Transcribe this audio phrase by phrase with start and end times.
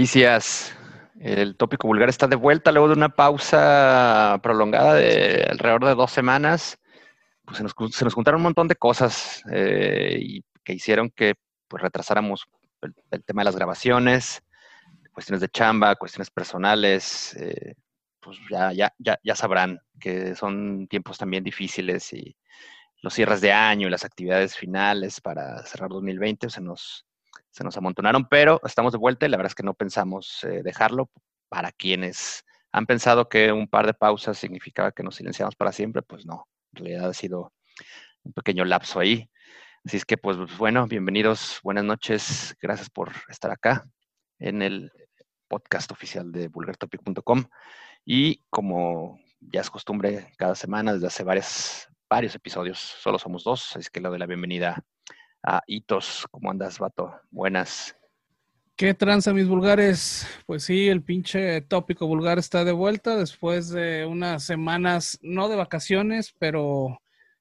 [0.00, 0.74] Pericias,
[1.20, 6.10] el tópico vulgar está de vuelta luego de una pausa prolongada de alrededor de dos
[6.10, 6.78] semanas.
[7.44, 11.34] Pues se nos, se nos juntaron un montón de cosas eh, y que hicieron que
[11.68, 12.46] pues, retrasáramos
[12.80, 14.40] el, el, tema de las grabaciones,
[15.12, 17.36] cuestiones de chamba, cuestiones personales.
[17.36, 17.74] Eh,
[18.20, 22.34] pues ya, ya, ya, ya sabrán que son tiempos también difíciles y
[23.02, 27.04] los cierres de año y las actividades finales para cerrar 2020 se nos,
[27.50, 30.62] se nos amontonaron, pero estamos de vuelta y la verdad es que no pensamos eh,
[30.62, 31.10] dejarlo.
[31.48, 36.02] Para quienes han pensado que un par de pausas significaba que nos silenciamos para siempre,
[36.02, 37.52] pues no, en realidad ha sido
[38.22, 39.28] un pequeño lapso ahí.
[39.84, 43.84] Así es que, pues bueno, bienvenidos, buenas noches, gracias por estar acá
[44.38, 44.92] en el
[45.48, 47.44] podcast oficial de vulgartopic.com.
[48.04, 53.76] Y como ya es costumbre cada semana, desde hace varias, varios episodios, solo somos dos,
[53.76, 54.84] así que le doy la bienvenida
[55.42, 56.26] a Hitos.
[56.30, 57.12] ¿Cómo andas, vato?
[57.30, 57.96] Buenas.
[58.76, 60.26] ¿Qué tranza, mis vulgares?
[60.46, 65.56] Pues sí, el pinche tópico vulgar está de vuelta después de unas semanas, no de
[65.56, 66.98] vacaciones, pero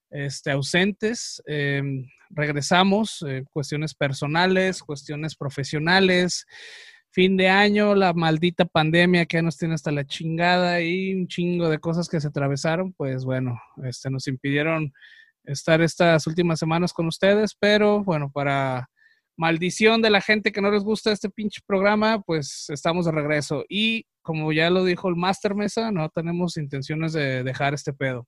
[0.09, 1.41] este, ausentes.
[1.47, 1.81] Eh,
[2.29, 6.45] regresamos, eh, cuestiones personales, cuestiones profesionales,
[7.11, 11.69] fin de año, la maldita pandemia que nos tiene hasta la chingada y un chingo
[11.69, 14.93] de cosas que se atravesaron, pues bueno, este, nos impidieron
[15.51, 18.89] estar estas últimas semanas con ustedes, pero bueno, para
[19.35, 23.63] maldición de la gente que no les gusta este pinche programa, pues estamos de regreso.
[23.69, 28.27] Y como ya lo dijo el Master Mesa, no tenemos intenciones de dejar este pedo.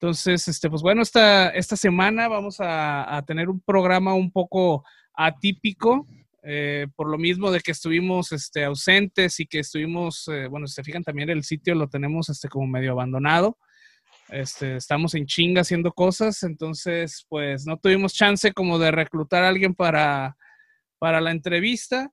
[0.00, 4.84] Entonces, este, pues bueno, esta, esta semana vamos a, tener un programa un poco
[5.14, 6.06] atípico,
[6.42, 10.74] eh, por lo mismo de que estuvimos este, ausentes y que estuvimos, eh, bueno, si
[10.74, 13.58] se fijan también el sitio lo tenemos este, como medio abandonado.
[14.30, 19.48] Este, estamos en chinga haciendo cosas, entonces pues no tuvimos chance como de reclutar a
[19.48, 20.36] alguien para,
[20.98, 22.12] para la entrevista,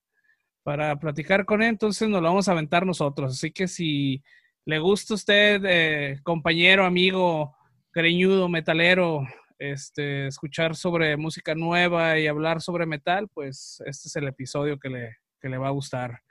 [0.63, 3.33] para platicar con él, entonces nos lo vamos a aventar nosotros.
[3.33, 4.23] Así que si
[4.65, 7.55] le gusta a usted, eh, compañero, amigo,
[7.93, 9.27] greñudo, metalero,
[9.59, 14.89] este, escuchar sobre música nueva y hablar sobre metal, pues este es el episodio que
[14.89, 16.21] le, que le va a gustar.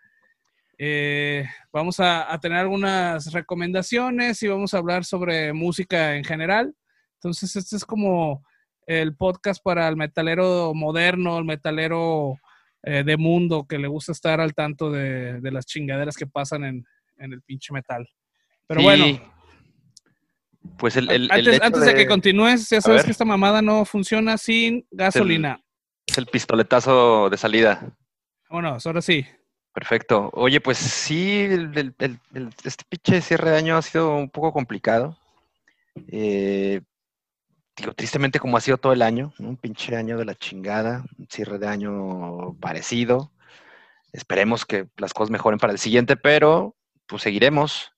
[0.79, 6.75] Eh, vamos a, a, tener algunas recomendaciones y vamos a hablar sobre música en general.
[7.15, 8.45] Entonces, este es como
[8.87, 12.37] el podcast para el metalero moderno, el metalero
[12.83, 16.65] eh, de mundo que le gusta estar al tanto de, de las chingaderas que pasan
[16.65, 16.87] en,
[17.17, 18.07] en, el pinche metal.
[18.67, 18.85] Pero sí.
[18.85, 19.35] bueno.
[20.79, 21.87] Pues el, el, antes, el antes de...
[21.87, 21.95] de...
[21.95, 25.61] que continúes, ya sabes que esta mamada no funciona sin gasolina.
[26.07, 27.97] Es el, pistoletazo de salida.
[28.51, 29.27] Vámonos, ahora sí.
[29.75, 30.31] Perfecto.
[30.35, 31.95] Oye, pues sí, el,
[32.63, 35.19] este pinche cierre de año ha sido un poco complicado.
[36.09, 36.81] Eh,
[37.77, 41.27] digo, tristemente como ha sido todo el año, un pinche año de la chingada, un
[41.29, 43.33] cierre de año parecido.
[44.13, 47.93] Esperemos que las cosas mejoren para el siguiente, pero pues seguiremos.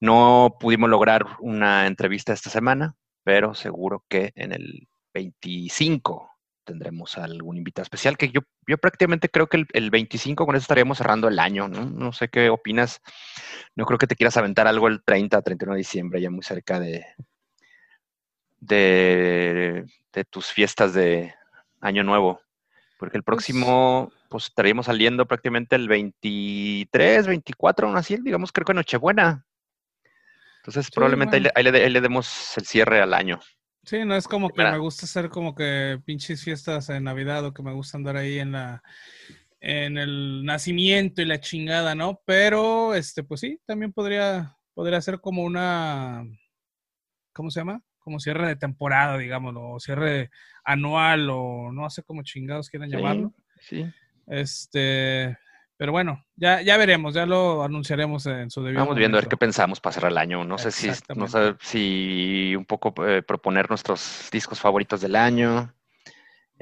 [0.00, 6.37] No pudimos lograr una entrevista esta semana, pero seguro que en el 25
[6.68, 10.64] tendremos algún invitado especial, que yo, yo prácticamente creo que el, el, 25 con eso
[10.64, 11.86] estaríamos cerrando el año, ¿no?
[11.86, 13.00] No sé qué opinas.
[13.74, 16.78] No creo que te quieras aventar algo el 30, 31 de diciembre, ya muy cerca
[16.78, 17.06] de,
[18.60, 21.34] de, de tus fiestas de
[21.80, 22.42] Año Nuevo.
[22.98, 28.74] Porque el próximo, pues estaríamos saliendo prácticamente el 23, 24, aún así, digamos, creo que
[28.74, 29.46] Nochebuena.
[30.58, 31.50] Entonces, sí, probablemente bueno.
[31.54, 33.40] ahí, le, ahí le demos el cierre al año.
[33.88, 37.54] Sí, no es como que me gusta hacer como que pinches fiestas de Navidad o
[37.54, 38.82] que me gusta andar ahí en la
[39.60, 42.20] en el nacimiento y la chingada, ¿no?
[42.26, 46.22] Pero este pues sí, también podría podría ser como una
[47.32, 47.82] ¿cómo se llama?
[47.98, 50.28] Como cierre de temporada, digámoslo, o cierre
[50.64, 53.32] anual o no sé cómo chingados quieran sí, llamarlo.
[53.58, 53.86] Sí.
[54.26, 55.38] Este,
[55.78, 59.28] pero bueno, ya, ya veremos, ya lo anunciaremos en su debido Vamos viendo a ver
[59.28, 60.44] qué pensamos para cerrar el año.
[60.44, 65.72] No sé si, no sé si un poco eh, proponer nuestros discos favoritos del año.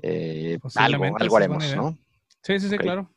[0.02, 1.96] Eh, algo, algo haremos, ¿no?
[2.42, 2.78] Sí, sí, sí, okay.
[2.84, 3.10] claro.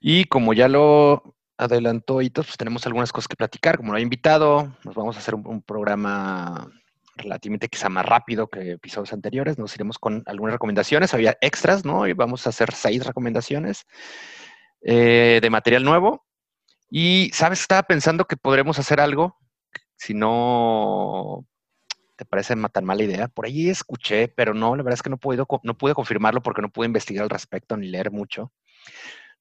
[0.00, 3.76] Y como ya lo adelantó Hitos, pues tenemos algunas cosas que platicar.
[3.76, 6.68] Como lo he invitado, nos vamos a hacer un, un programa
[7.14, 9.56] relativamente quizá más rápido que episodios anteriores.
[9.56, 11.14] Nos iremos con algunas recomendaciones.
[11.14, 12.08] Había extras, ¿no?
[12.08, 13.86] Y vamos a hacer seis recomendaciones
[14.82, 16.26] eh, de material nuevo.
[16.90, 17.60] Y, ¿sabes?
[17.60, 19.38] Estaba pensando que podremos hacer algo,
[19.96, 21.46] si no
[22.16, 23.28] te parece tan mala idea.
[23.28, 26.60] Por ahí escuché, pero no, la verdad es que no, puedo, no pude confirmarlo porque
[26.60, 28.52] no pude investigar al respecto ni leer mucho,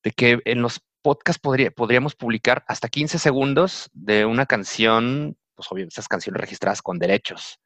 [0.01, 5.69] de que en los podcasts podría, podríamos publicar hasta 15 segundos de una canción, pues
[5.71, 7.59] obviamente esas canciones registradas con derechos,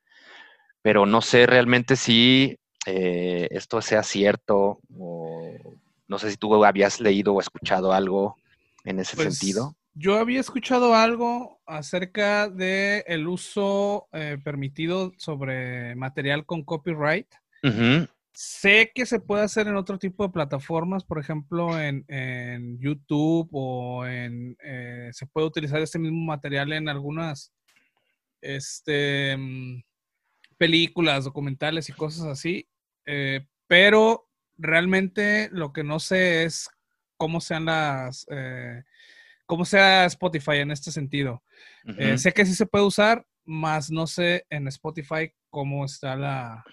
[0.81, 5.75] pero no sé realmente si eh, esto sea cierto o
[6.07, 8.37] No sé si tú habías leído o escuchado algo
[8.83, 9.75] en ese Pues, sentido.
[9.95, 17.27] Yo había escuchado algo acerca de el uso eh, permitido sobre material con copyright.
[18.35, 23.47] Sé que se puede hacer en otro tipo de plataformas, por ejemplo, en, en YouTube
[23.51, 24.57] o en...
[24.63, 27.53] eh, se puede utilizar este mismo material en algunas
[28.41, 29.83] este, mm,
[30.57, 32.67] películas, documentales y cosas así.
[33.05, 34.27] eh, pero
[34.63, 36.69] realmente lo que no sé es
[37.17, 38.25] cómo sean las...
[38.31, 38.83] eh,
[39.45, 41.43] cómo sea Spotify en este sentido.
[41.97, 46.63] Eh, sé que sí se puede usar, más no sé en Spotify cómo está la,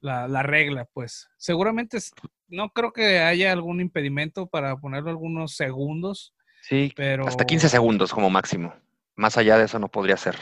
[0.00, 1.28] la, la regla, pues.
[1.36, 2.12] Seguramente es-
[2.48, 8.12] no creo que haya algún impedimento para ponerlo algunos segundos, Sí, pero hasta 15 segundos
[8.12, 8.74] como máximo.
[9.16, 10.36] Más allá de eso no podría ser.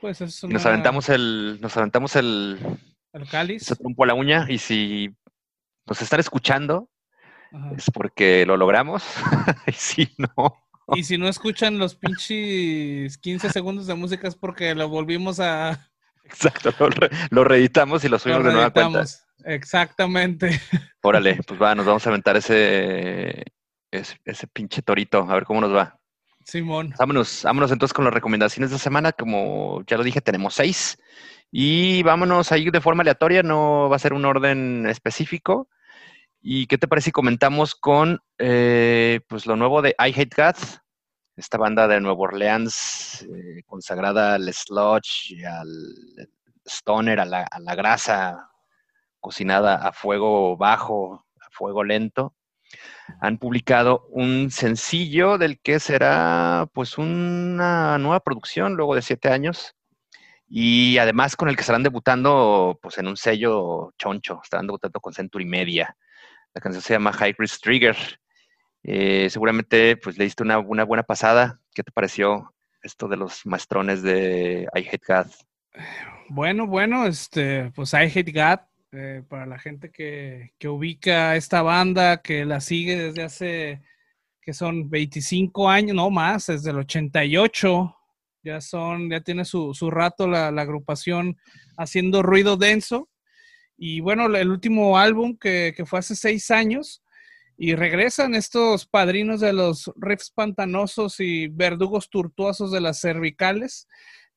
[0.00, 2.58] pues es Y nos una- aventamos el, nos aventamos el,
[3.12, 3.62] el cáliz.
[3.62, 5.14] ese trompo la uña y si
[5.88, 6.88] nos están escuchando
[7.52, 7.70] Ajá.
[7.76, 9.04] es porque lo logramos.
[9.66, 10.54] y si no,
[10.94, 15.88] Y si no escuchan los pinches 15 segundos de música es porque lo volvimos a
[16.24, 19.04] exacto, lo, re- lo reeditamos y lo lo subimos de nueva cuenta.
[19.44, 20.60] Exactamente.
[21.02, 23.44] Órale, pues va, nos vamos a aventar ese,
[23.90, 25.98] ese, ese pinche torito, a ver cómo nos va.
[26.44, 26.94] Simón.
[26.98, 29.12] Vámonos, vámonos entonces con las recomendaciones de la semana.
[29.12, 30.98] Como ya lo dije, tenemos seis.
[31.50, 35.68] Y vámonos ahí de forma aleatoria, no va a ser un orden específico.
[36.40, 40.56] ¿Y qué te parece si comentamos con eh, pues lo nuevo de I Hate God?
[41.36, 46.28] Esta banda de Nueva Orleans eh, consagrada al sludge, al
[46.64, 48.50] stoner, a la, a la grasa
[49.20, 52.34] cocinada a fuego bajo, a fuego lento
[53.20, 59.74] han publicado un sencillo del que será pues una nueva producción luego de siete años
[60.48, 65.12] y además con el que estarán debutando pues en un sello choncho, estarán debutando con
[65.12, 65.96] Century Media.
[66.54, 67.96] La canción se llama High Risk Trigger.
[68.82, 71.60] Eh, seguramente pues le diste una, una buena pasada.
[71.74, 75.26] ¿Qué te pareció esto de los maestrones de I Hate God?
[76.28, 78.60] Bueno, bueno, este, pues I Hate God,
[78.92, 83.82] eh, para la gente que, que ubica esta banda, que la sigue desde hace,
[84.42, 87.96] que son 25 años, no más, desde el 88,
[88.42, 91.36] ya son, ya tiene su, su rato la, la agrupación
[91.76, 93.08] haciendo ruido denso.
[93.78, 97.02] Y bueno, el último álbum que, fue hace seis años,
[97.56, 103.88] y regresan estos padrinos de los riffs pantanosos y verdugos tortuosos de las cervicales.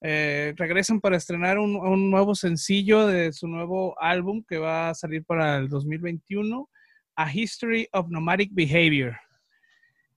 [0.02, 4.96] Eh, regresan para estrenar un, un, nuevo sencillo de su nuevo álbum que va a
[4.96, 6.68] salir para el 2021,
[7.16, 9.16] A History of Nomadic Behavior.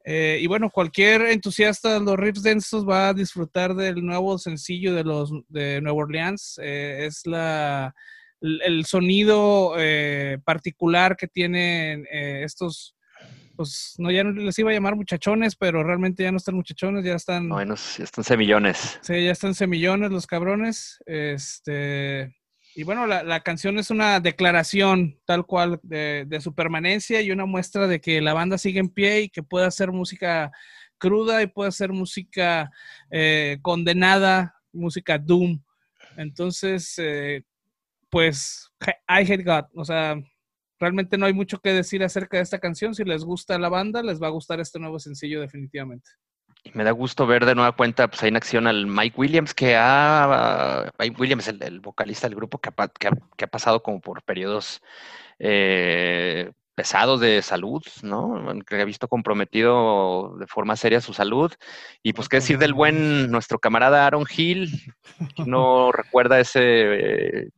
[0.07, 4.93] Eh, y bueno, cualquier entusiasta de los riffs densos va a disfrutar del nuevo sencillo
[4.93, 6.61] de los de Nueva Orleans.
[6.63, 7.95] Eh, es la,
[8.63, 12.95] el sonido eh, particular que tienen eh, estos
[13.57, 17.05] pues no ya no les iba a llamar muchachones, pero realmente ya no están muchachones,
[17.05, 17.49] ya están.
[17.49, 18.99] Bueno, ya están semillones.
[19.03, 20.99] Sí, ya están semillones los cabrones.
[21.07, 22.35] Este.
[22.75, 27.31] Y bueno, la, la canción es una declaración tal cual de, de, su permanencia y
[27.31, 30.51] una muestra de que la banda sigue en pie y que puede hacer música
[30.99, 32.71] cruda y puede hacer música
[33.11, 35.61] eh, condenada, música doom.
[36.17, 37.43] Entonces, eh,
[38.15, 38.71] pues,
[39.09, 39.65] I hate God.
[39.75, 40.17] O sea,
[40.79, 42.95] realmente no hay mucho que decir acerca de esta canción.
[42.95, 46.09] Si les gusta la banda, les va a gustar este nuevo sencillo definitivamente.
[46.63, 49.53] Y me da gusto ver de nueva cuenta pues, ahí en acción al Mike Williams,
[49.53, 53.49] que ha, Mike Williams, el, el vocalista del grupo, que ha, que, ha, que ha,
[53.49, 54.81] pasado como por periodos
[55.41, 58.63] eh, pesados de salud, ¿no?
[58.65, 61.53] Que ha visto comprometido de forma seria su salud.
[62.03, 64.71] Y pues, qué decir del buen, nuestro camarada Aaron Hill,
[65.35, 66.61] que no recuerda ese...
[66.63, 67.49] Eh,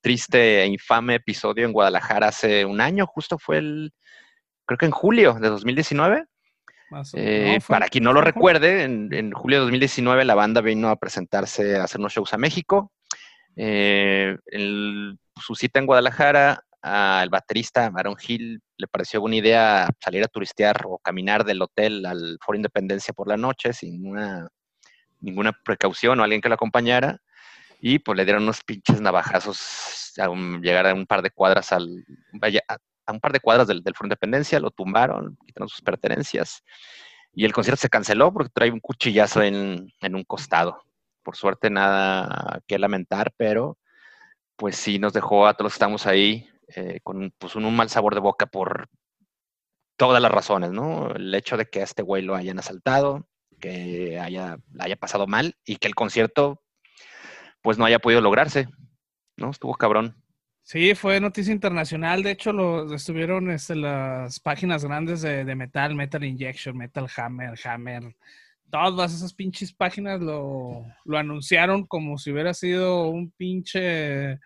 [0.00, 3.92] triste e infame episodio en Guadalajara hace un año, justo fue el,
[4.64, 6.24] creo que en julio de 2019.
[7.14, 10.88] Eh, no, para quien no lo recuerde, en, en, julio de 2019 la banda vino
[10.88, 12.92] a presentarse, a hacer unos shows a México.
[13.56, 20.22] Eh, el, su cita en Guadalajara, al baterista Aaron Hill le pareció buena idea salir
[20.22, 24.48] a turistear o caminar del hotel al Foro Independencia por la noche sin una,
[25.20, 27.20] ninguna precaución o alguien que lo acompañara
[27.80, 31.72] y pues le dieron unos pinches navajazos a un, llegar a un par de cuadras
[31.72, 32.04] al
[33.06, 36.62] a, un par de cuadras del, del Foro Independencia, lo tumbaron, quitaron sus pertenencias
[37.36, 40.82] y el concierto se canceló porque trae un cuchillazo en, en un costado.
[41.22, 43.78] Por suerte nada que lamentar, pero
[44.56, 47.76] pues sí nos dejó a todos los que estamos ahí eh, con pues, un, un,
[47.76, 48.88] mal sabor de boca por
[49.96, 51.10] todas las razones, ¿no?
[51.14, 53.28] El hecho de que a este güey lo hayan asaltado,
[53.60, 56.62] que haya, haya pasado mal y que el concierto
[57.66, 58.68] pues no haya podido lograrse,
[59.36, 59.50] ¿no?
[59.50, 60.14] Estuvo cabrón.
[60.62, 62.22] Sí, fue noticia internacional.
[62.22, 67.58] De hecho, lo estuvieron este, las páginas grandes de, de, metal, Metal Injection, Metal Hammer,
[67.64, 68.14] Hammer.
[68.70, 74.38] Todas esas pinches páginas lo, lo anunciaron como si hubiera sido un pinche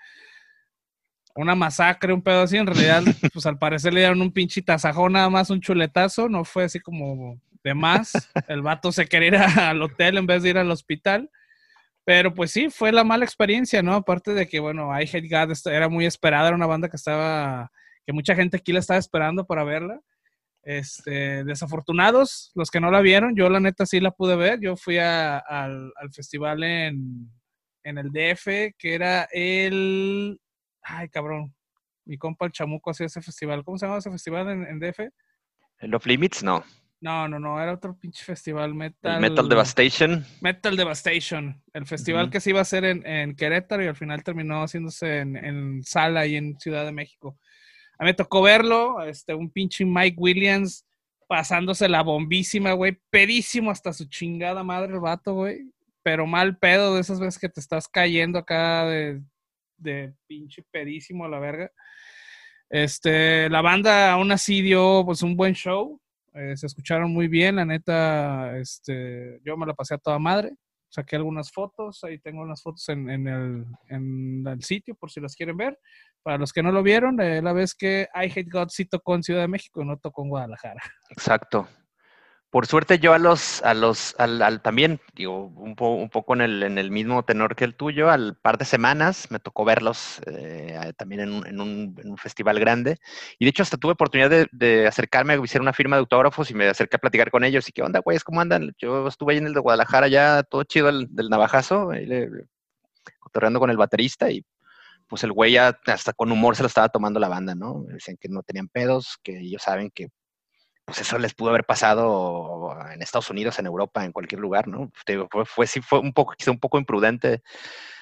[1.34, 2.56] una masacre, un pedo así.
[2.56, 3.02] En realidad,
[3.34, 6.30] pues al parecer le dieron un pinche tasajón, nada más un chuletazo.
[6.30, 8.12] No fue así como de más.
[8.48, 11.30] El vato se quería ir al hotel en vez de ir al hospital.
[12.04, 13.94] Pero pues sí, fue la mala experiencia, ¿no?
[13.94, 17.70] Aparte de que, bueno, I Hate God era muy esperada, era una banda que estaba,
[18.06, 20.00] que mucha gente aquí la estaba esperando para verla.
[20.62, 24.60] Este, desafortunados, los que no la vieron, yo la neta sí la pude ver.
[24.60, 27.30] Yo fui al, al, festival en,
[27.84, 30.38] en el DF, que era el
[30.82, 31.54] Ay, cabrón.
[32.04, 33.64] Mi compa el chamuco hacía ese festival.
[33.64, 35.00] ¿Cómo se llama ese festival en, DF?
[35.78, 36.42] ¿El Off Limits?
[36.42, 36.64] No.
[37.00, 39.20] No, no, no, era otro pinche festival metal.
[39.20, 40.24] Metal Devastation.
[40.40, 44.62] Metal Devastation, el festival que se iba a hacer en, Querétaro y al final terminó
[44.62, 47.38] haciéndose en, Sala y en Ciudad de México.
[47.98, 50.86] A mí me tocó verlo, este, un pinche Mike Williams
[51.26, 55.70] pasándose la bombísima, güey, pedísimo hasta su chingada madre el vato, güey,
[56.02, 59.22] pero mal pedo de esas veces que te estás cayendo acá de
[59.80, 61.72] de pinche pedísimo a la verga.
[62.68, 66.00] Este, la banda aún así dio pues un buen show.
[66.34, 70.52] Eh, se escucharon muy bien, la neta, este, yo me la pasé a toda madre.
[70.88, 75.36] Saqué algunas fotos, ahí tengo unas fotos en, el, en el sitio por si las
[75.36, 75.78] quieren ver.
[76.22, 79.14] Para los que no lo vieron, eh, la vez que I Hate God sí tocó
[79.14, 80.82] en Ciudad de México, no tocó en Guadalajara.
[81.10, 81.68] Exacto.
[82.50, 86.62] Por suerte yo a los, a los, al, también, digo, un, un poco en el,
[86.64, 90.92] en el, mismo tenor que el tuyo, al par de semanas me tocó verlos eh,
[90.96, 92.98] también en un, en, un, festival grande.
[93.38, 96.50] Y de hecho hasta tuve oportunidad de, de acercarme a hacer una firma de autógrafos
[96.50, 97.68] y me acerqué a platicar con ellos.
[97.68, 98.72] Y qué onda, güeyes, ¿cómo andan?
[98.78, 102.28] Yo estuve ahí en el de Guadalajara ya, todo chido el, del navajazo, ahí le,
[103.32, 104.44] con el baterista y
[105.06, 107.84] pues el güey ya hasta con humor se lo estaba tomando la banda, ¿no?
[107.92, 110.08] Dicen que no tenían pedos, que ellos saben que
[110.90, 114.90] pues eso les pudo haber pasado en Estados Unidos, en Europa, en cualquier lugar, ¿no?
[115.30, 117.44] Fue, fue, sí, fue un poco, quizá un poco imprudente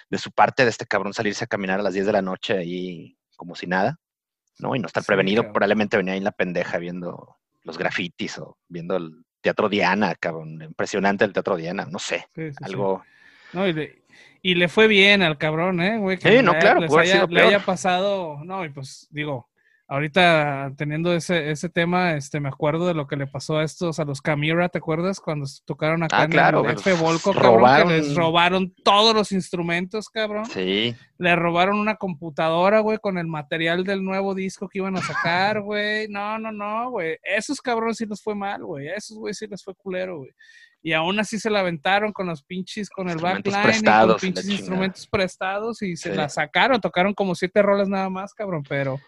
[0.08, 2.56] de su parte de este cabrón salirse a caminar a las 10 de la noche
[2.56, 3.98] ahí como si nada,
[4.58, 4.74] ¿no?
[4.74, 8.96] Y no estar prevenido, probablemente venía ahí en la pendeja viendo los grafitis o viendo
[8.96, 12.26] el Teatro Diana, cabrón, impresionante el Teatro Diana, no sé,
[12.62, 13.04] algo...
[13.52, 14.02] No, y le,
[14.40, 16.16] y le, fue bien al cabrón, ¿eh, güey?
[16.16, 19.47] Que sí, no, claro, le haya pasado, no, y pues digo,
[19.90, 23.98] Ahorita teniendo ese, ese tema, este, me acuerdo de lo que le pasó a estos,
[23.98, 25.18] a los Camira, ¿te acuerdas?
[25.18, 29.32] Cuando tocaron acá ah, en claro, el F Volco, cabrón, que les robaron todos los
[29.32, 30.44] instrumentos, cabrón.
[30.44, 30.94] Sí.
[31.16, 35.60] Le robaron una computadora, güey, con el material del nuevo disco que iban a sacar,
[35.62, 36.06] güey.
[36.08, 37.16] No, no, no, güey.
[37.22, 38.88] Esos cabrones sí les fue mal, güey.
[38.88, 40.32] Esos, güey, sí les fue culero, güey.
[40.82, 44.20] Y aún así se la aventaron con los pinches, con el backline, y con los
[44.20, 46.78] pinches instrumentos prestados y se la sacaron.
[46.78, 49.00] Tocaron como siete rolas nada más, cabrón, pero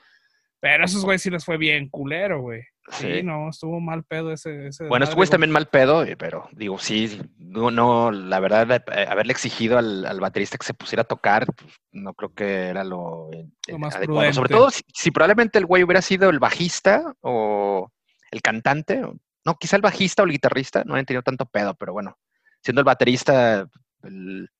[0.60, 2.62] pero a esos güeyes sí les fue bien culero, güey.
[2.92, 3.22] Sí.
[3.22, 4.66] no, estuvo mal pedo ese.
[4.66, 9.06] ese bueno, estuvo también mal pedo, eh, pero digo, sí, no, no la verdad, eh,
[9.08, 13.30] haberle exigido al, baterista que se pusiera a tocar, pues, no creo que era lo,
[13.32, 14.32] eh, más adecuado.
[14.32, 17.90] Sobre todo si, probablemente el güey hubiera sido el bajista o
[18.30, 19.00] el cantante,
[19.44, 22.18] no, quizá el bajista o el guitarrista, no han tenido tanto pedo, pero bueno,
[22.62, 23.66] siendo el baterista,
[24.02, 24.50] el,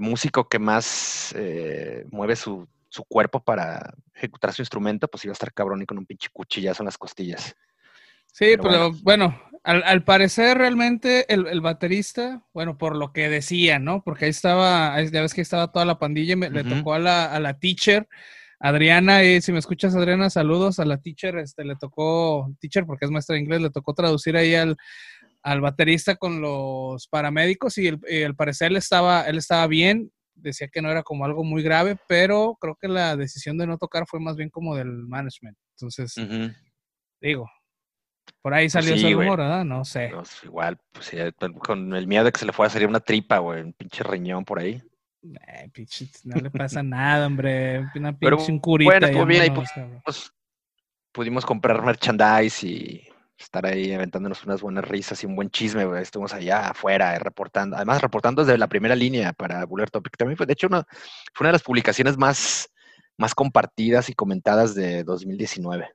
[0.00, 1.34] músico que más
[2.10, 5.96] mueve su su cuerpo para ejecutar su instrumento, pues iba a estar cabrón y con
[5.96, 7.56] un pinche cuchillazo en las costillas.
[8.26, 14.02] Sí, pero, bueno, al, parecer realmente el, baterista, bueno, por lo que decía, ¿no?
[14.04, 17.40] Porque ahí estaba, ya ves que estaba toda la pandilla, le tocó a la, a
[17.40, 18.06] la teacher,
[18.60, 23.06] Adriana, y si me escuchas, Adriana, saludos a la teacher, este, le tocó, teacher porque
[23.06, 24.76] es maestra de inglés, le tocó traducir ahí al,
[25.42, 30.68] al baterista con los paramédicos y, el, al parecer él estaba, él estaba bien, decía
[30.68, 34.04] que no era como algo muy grave, pero creo que la decisión de no tocar
[34.06, 35.56] fue más bien como del management.
[35.76, 36.14] Entonces,
[37.20, 37.48] digo,
[38.40, 39.64] por ahí salió ese rumor, ¿verdad?
[39.64, 40.12] No sé.
[40.42, 41.12] igual, pues
[41.60, 44.02] con el miedo de que se le fuera a salir una tripa, güey, un pinche
[44.02, 44.82] riñón por ahí.
[45.22, 47.86] Eh, pinche, no le pasa nada, hombre.
[47.94, 48.90] Una pinche curita.
[48.90, 49.50] Bueno, estuvo bien ahí,
[50.04, 50.32] pues,
[51.12, 53.11] pudimos comprar merchandise y
[53.44, 56.02] estar ahí aventándonos unas buenas risas y un buen chisme, güey.
[56.02, 60.16] Estuvimos allá afuera eh, reportando, además reportando desde la primera línea para Buller Topic.
[60.16, 60.84] También fue, de hecho, una,
[61.34, 62.70] fue una de las publicaciones más,
[63.16, 65.88] más compartidas y comentadas de 2019.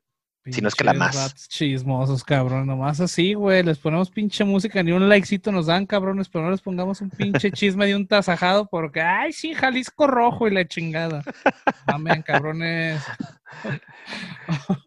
[0.45, 1.47] si no es que la más.
[1.47, 2.67] Chismosos, cabrón.
[2.67, 3.63] Nomás así, güey.
[3.63, 7.09] Les ponemos pinche música, ni un likecito nos dan, cabrones, pero no les pongamos un
[7.09, 11.23] pinche chisme de un tasajado porque, ay, sí, Jalisco rojo y la chingada.
[11.85, 13.01] Amén, cabrones.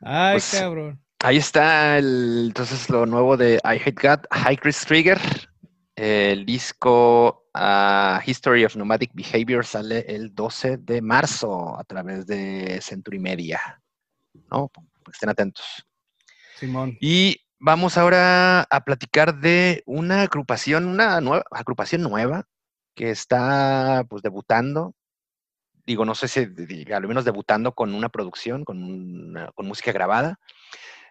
[0.00, 1.02] ay, pues, cabrón.
[1.24, 5.20] Ahí está el, entonces lo nuevo de I Hate God, High Chris Trigger.
[5.94, 12.80] El disco a History of Nomadic Behavior sale el 12 de marzo a través de
[12.82, 13.80] Century Media.
[14.50, 14.72] ¿no?
[15.12, 15.86] Estén atentos.
[16.56, 16.98] Simón.
[17.00, 22.48] Y vamos ahora a platicar de una agrupación, una nueva, agrupación nueva
[22.96, 24.96] que está pues debutando.
[25.86, 26.40] Digo, no sé si
[26.92, 30.40] al menos debutando con una producción, con, con música grabada.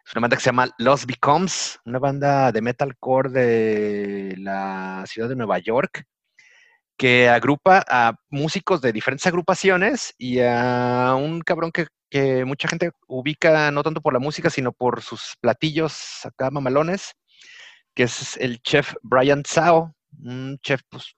[0.06, 5.30] Es una banda que se llama Lost Becomes, una banda de metalcore de la ciudad
[5.30, 6.06] de Nueva York,
[6.98, 11.88] que agrupa a músicos de diferentes agrupaciones y a un cabrón que,
[12.46, 17.14] mucha gente ubica no tanto por la música, sino por sus platillos acá mamalones,
[17.96, 21.16] que es el chef Brian Tsao, un chef pues,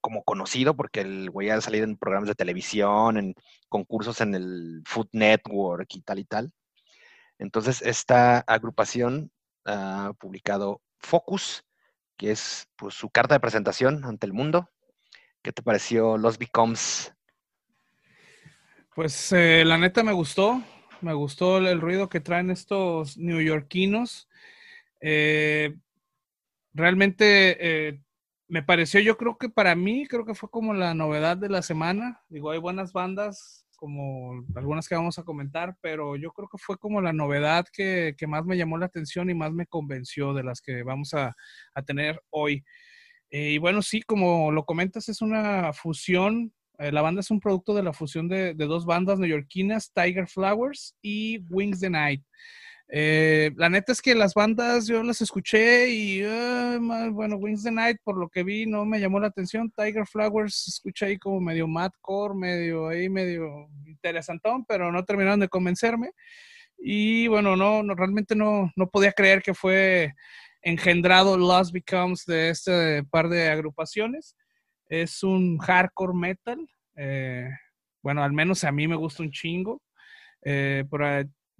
[0.00, 3.34] como conocido porque el güey ha salido en programas de televisión, en
[3.68, 6.52] concursos en el Food Network y tal y tal.
[7.40, 9.32] Entonces, esta agrupación
[9.64, 11.64] ha publicado Focus,
[12.18, 14.68] que es pues, su carta de presentación ante el mundo.
[15.42, 17.14] ¿Qué te pareció Los Becomes?
[18.94, 20.62] Pues eh, la neta me gustó,
[21.00, 24.28] me gustó el, ruido que traen estos neoyorquinos.
[25.00, 25.78] Eh,
[26.74, 28.02] realmente eh,
[28.48, 31.62] me pareció, yo creo que para mí, creo que fue como la novedad de la
[31.62, 32.22] semana.
[32.28, 36.76] Digo, hay buenas bandas como algunas que vamos a comentar, pero yo creo que fue
[36.76, 40.60] como la novedad que, más me llamó la atención y más me convenció de las
[40.60, 41.34] que vamos a,
[41.86, 42.62] tener hoy.
[43.30, 46.52] Eh, y bueno, sí, como lo comentas, es una fusión.
[46.78, 50.28] Eh, la banda es un producto de la fusión de, de dos bandas neoyorquinas, Tiger
[50.28, 52.22] Flowers y Wings the Night.
[52.92, 56.22] Eh, la neta es que las bandas yo las escuché y
[57.12, 59.70] bueno, Wings the Night por lo que vi no me llamó la atención.
[59.70, 65.48] Tiger Flowers escuché ahí como medio madcore, medio ahí medio interesantón, pero no terminaron de
[65.48, 66.10] convencerme.
[66.78, 70.14] Y bueno, no, no realmente no, no podía creer que fue
[70.62, 74.36] engendrado Lost Becomes de este par de agrupaciones.
[74.88, 76.66] Es un hardcore metal.
[76.96, 77.48] Eh,
[78.02, 79.80] bueno, al menos a mí me gusta un chingo.
[80.42, 80.84] Eh,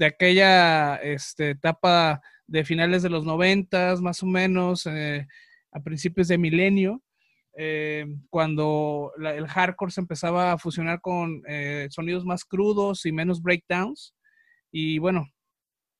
[0.00, 5.28] de aquella este, etapa de finales de los noventas, más o menos, eh,
[5.72, 7.02] a principios de milenio,
[7.54, 13.42] eh, cuando el hardcore se empezaba a fusionar con eh, sonidos más crudos y menos
[13.42, 14.14] breakdowns.
[14.72, 15.28] Y bueno,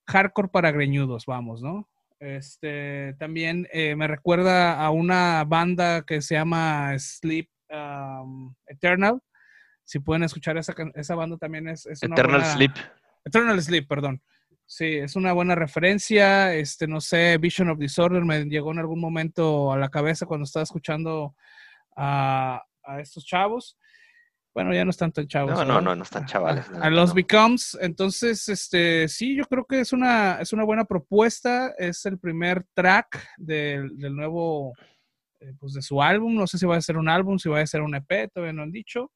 [0.06, 1.86] hardcore para greñudos, vamos, ¿no?
[2.20, 9.20] Este, también me recuerda a una banda que se llama Sleep um, Eternal.
[9.84, 12.72] Si pueden escuchar esa, esa banda también es, Eternal Sleep.
[13.24, 14.22] Eternal Sleep, perdón.
[14.66, 16.54] Sí, es una buena referencia.
[16.54, 20.44] Este, no sé, Vision of Disorder me llegó en algún momento a la cabeza cuando
[20.44, 21.34] estaba escuchando
[21.96, 22.62] a,
[23.00, 23.76] estos chavos.
[24.54, 25.52] Bueno, ya no están tan chavos.
[25.52, 26.66] No, no, no, no están chavales.
[26.80, 27.76] A, los Becomes.
[27.80, 31.74] Entonces, este, sí, yo creo que es una, es una buena propuesta.
[31.76, 34.72] Es el primer track del, del nuevo,
[35.40, 36.36] eh, pues de su álbum.
[36.36, 38.52] No sé si va a ser un álbum, si va a ser un EP, todavía
[38.52, 39.10] no han dicho.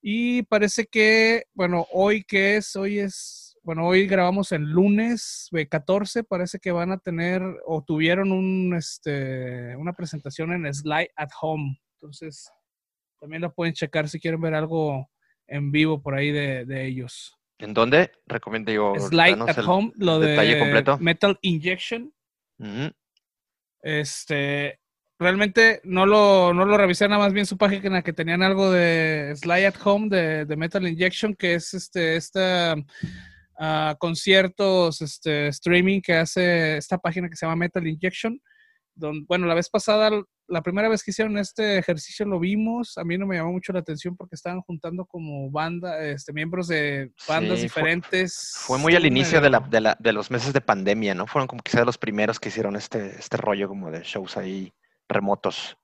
[0.00, 6.22] Y parece que, bueno, hoy que es, hoy es bueno, hoy grabamos el lunes 14,
[6.22, 11.80] parece que van a tener o tuvieron un, este, una presentación en Slide at Home.
[11.94, 12.50] Entonces,
[13.18, 15.10] también lo pueden checar si quieren ver algo
[15.46, 17.34] en vivo por ahí de, ellos.
[17.58, 18.12] ¿En dónde?
[18.26, 18.94] Recomiendo yo.
[18.98, 20.98] Slide at Home, lo de completo.
[20.98, 22.12] Metal Injection.
[23.80, 24.78] Este,
[25.18, 29.32] realmente no lo, no lo revisé nada más bien su página que tenían algo de
[29.36, 32.76] Slide at Home de, de Metal Injection, que es este, esta
[33.98, 38.40] conciertos, este, streaming que hace esta página que se llama Metal Injection.
[38.94, 40.10] Donde, bueno, la vez pasada,
[40.46, 42.96] la primera vez que hicieron este ejercicio lo vimos.
[42.98, 46.68] A mí no me llamó mucho la atención porque estaban juntando como banda, este, miembros
[46.68, 48.52] de bandas diferentes.
[48.56, 51.26] Fue, muy al inicio de, la, de, la, de, los meses de pandemia, ¿no?
[51.26, 54.72] Fueron como quizás los primeros que hicieron este, este rollo como de shows ahí
[55.08, 55.76] remotos.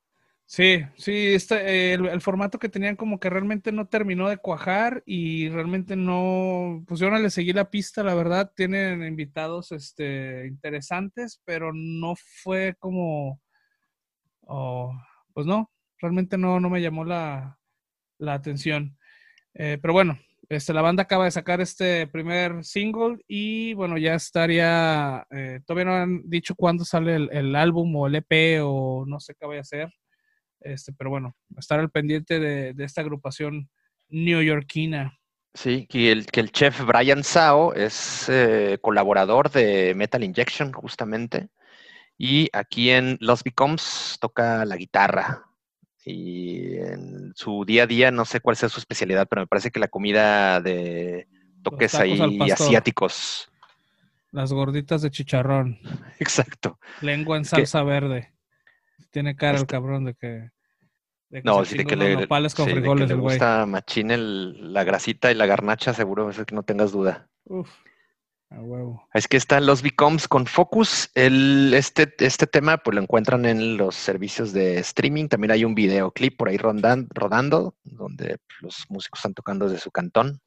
[0.53, 5.49] Sí, sí, este, el, formato que tenían como que realmente no terminó de cuajar y
[5.49, 11.41] realmente no, pues yo no le seguí la pista, la verdad, tienen invitados este, interesantes,
[11.45, 13.41] pero no fue como,
[14.47, 14.93] oh,
[15.35, 17.57] pues no, realmente no, no me llamó la,
[18.27, 18.99] atención.
[19.55, 24.15] Eh, pero bueno, este, la banda acaba de sacar este primer single y bueno, ya
[24.15, 29.05] estaría, eh, todavía no han dicho cuándo sale el, el álbum o el EP o
[29.07, 29.91] no sé qué vaya a ser.
[30.61, 33.71] Este, pero bueno, estar al pendiente de, esta agrupación
[34.09, 35.19] neoyorquina.
[35.55, 41.49] Sí, que el, que el chef Brian Sao es eh, colaborador de Metal Injection, justamente.
[42.17, 45.47] Y aquí en Los Becomes toca la guitarra.
[46.05, 49.71] Y en su día a día, no sé cuál sea su especialidad, pero me parece
[49.71, 51.29] que la comida de
[51.63, 52.21] toques ahí
[52.51, 53.51] asiáticos.
[54.33, 55.79] Las gorditas de chicharrón.
[56.21, 56.79] Exacto.
[57.01, 58.33] Lengua en salsa verde.
[59.11, 60.51] Tiene cara el este cabrón de que.
[61.45, 65.47] no, sí, de que le, con frijoles, le gusta machín el, la grasita y la
[65.47, 67.29] garnacha, seguro, eso que no tengas duda.
[67.45, 67.71] Uf,
[68.51, 69.07] a huevo.
[69.15, 71.11] Es que están los Becomes con Focus.
[71.15, 75.29] El, este, este tema pues lo encuentran en los servicios de streaming.
[75.29, 80.41] También hay un videoclip por ahí rodando, donde los músicos están tocando desde su cantón.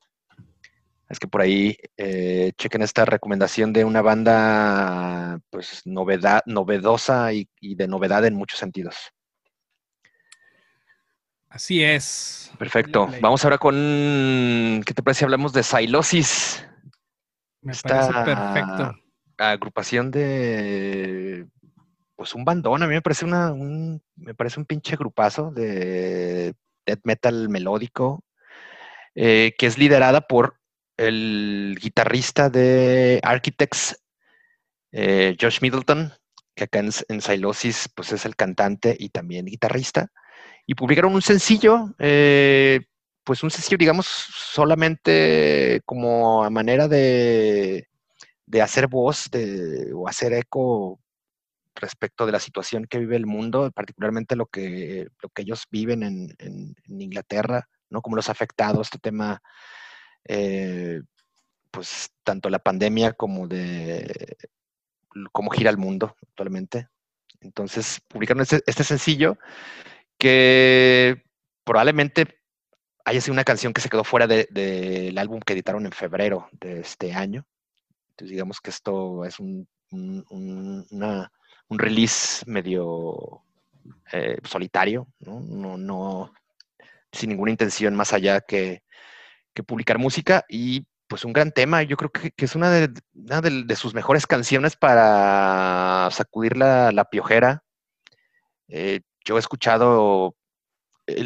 [1.09, 7.47] Es que por ahí eh, chequen esta recomendación de una banda pues novedad, novedosa y
[7.61, 9.13] de novedad en muchos sentidos.
[11.53, 12.51] Así es.
[12.57, 13.07] Perfecto.
[13.21, 14.81] Vamos ahora con.
[14.83, 16.65] ¿Qué te parece si hablamos de Silosis?
[17.61, 18.95] Me parece perfecto.
[19.37, 21.45] Agrupación de.
[22.15, 22.81] Pues un bandón.
[22.81, 23.53] A mí me parece una.
[23.53, 26.55] Un, me parece un pinche grupazo de
[26.87, 28.23] death metal melódico.
[29.13, 30.59] Eh, que es liderada por
[30.97, 34.01] el guitarrista de Architects,
[34.91, 36.13] eh, Josh Middleton,
[36.55, 40.11] que acá en, en Silosis pues es el cantante y también guitarrista
[40.65, 42.81] y publicaron un sencillo, eh,
[43.23, 47.87] pues un sencillo, digamos, solamente como a manera de,
[48.61, 50.99] hacer voz de, o hacer eco
[51.75, 56.03] respecto de la situación que vive el mundo, particularmente lo que, lo que ellos viven
[56.03, 58.01] en, Inglaterra, ¿no?
[58.01, 59.41] Como los afectados, este tema,
[60.25, 61.01] eh,
[61.71, 64.37] pues tanto la pandemia como de
[65.31, 66.87] cómo gira el mundo actualmente.
[67.41, 69.37] Entonces publicaron este, este sencillo
[70.17, 71.23] que
[71.63, 72.39] probablemente
[73.05, 76.79] haya sido una canción que se quedó fuera del álbum que editaron en febrero de
[76.79, 77.45] este año.
[78.11, 79.67] Entonces digamos que esto es un,
[81.69, 83.43] release medio
[84.11, 85.41] eh, solitario, ¿no?
[85.77, 86.33] ¿no?
[87.11, 88.83] sin ninguna intención más allá que,
[89.61, 91.83] publicar música y pues un gran tema.
[91.83, 97.63] Yo creo que, es una, de, sus mejores canciones para sacudir la, piojera.
[98.67, 100.35] Eh, yo he escuchado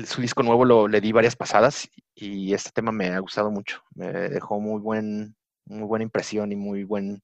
[0.06, 3.82] su disco nuevo, lo, le di varias pasadas y este tema me ha gustado mucho.
[3.94, 5.36] Me dejó muy, buen,
[5.66, 7.22] muy buena impresión y muy buen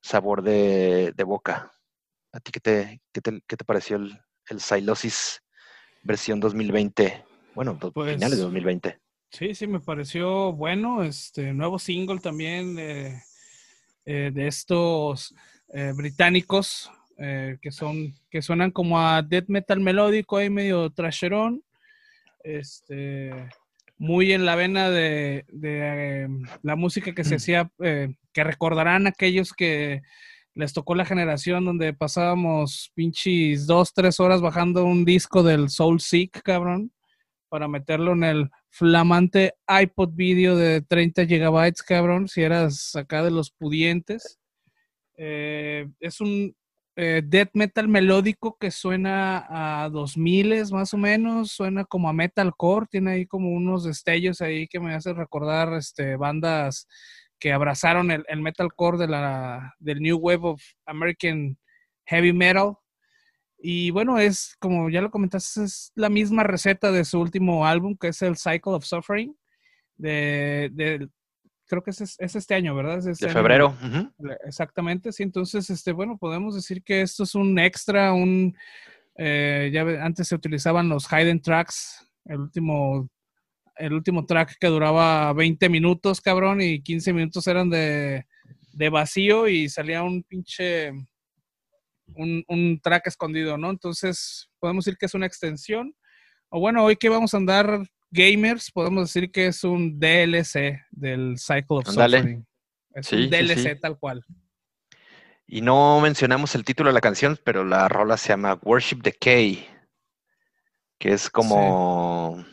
[0.00, 1.72] sabor de, boca.
[2.32, 3.20] ¿A ti qué te, qué
[3.56, 5.42] te, pareció el, el Silosis
[6.02, 7.24] versión 2020?
[7.54, 9.00] Bueno, pues, finales de 2020.
[9.32, 11.02] Sí, sí, me pareció bueno.
[11.02, 13.22] Este nuevo single también de
[14.04, 15.34] eh, estos
[15.72, 21.62] eh, británicos eh, que son que suenan como a death metal melódico ahí medio trasherón
[22.42, 23.30] este
[23.98, 26.28] muy en la vena de, eh,
[26.62, 27.36] la música que se mm.
[27.36, 30.02] hacía eh, que recordarán aquellos que
[30.54, 36.00] les tocó la generación donde pasábamos pinches dos, tres horas bajando un disco del Soul
[36.00, 36.90] Seek, cabrón,
[37.52, 43.30] para meterlo en el flamante iPod video de 30 gigabytes, cabrón, si eras acá de
[43.30, 44.40] los pudientes.
[45.14, 46.56] es un
[46.96, 52.86] eh, death metal melódico que suena a 2000 más o menos, suena como a metalcore,
[52.90, 56.88] tiene ahí como unos destellos ahí que me hace recordar este, bandas
[57.38, 61.58] que abrazaron el, metalcore de la, del New Wave of American
[62.06, 62.76] Heavy Metal.
[63.64, 67.96] Y bueno, es como ya lo comentaste, es la misma receta de su último álbum,
[67.96, 69.36] que es el Cycle of Suffering,
[69.96, 71.08] de, de
[71.72, 73.02] creo que es, este año, ¿verdad?
[73.02, 73.74] de este febrero.
[74.44, 75.22] Exactamente, sí.
[75.22, 78.54] Entonces, este, bueno, podemos decir que esto es un extra, un...
[79.16, 83.08] Eh, ya antes se utilizaban los hidden tracks, el último,
[83.76, 88.26] el último track que duraba 20 minutos, cabrón, y 15 minutos eran de,
[88.72, 90.92] de vacío y salía un pinche...
[92.14, 93.70] Un, un track escondido, ¿no?
[93.70, 95.94] Entonces, podemos decir que es una extensión.
[96.48, 101.36] O bueno, hoy que vamos a andar gamers, podemos decir que es un DLC del
[101.38, 102.46] Cycle of Suffering.
[102.94, 104.24] Es un DLC tal cual.
[105.46, 109.66] Y no mencionamos el título de la canción, pero la rola se llama Worship Decay,
[110.98, 112.44] que es como...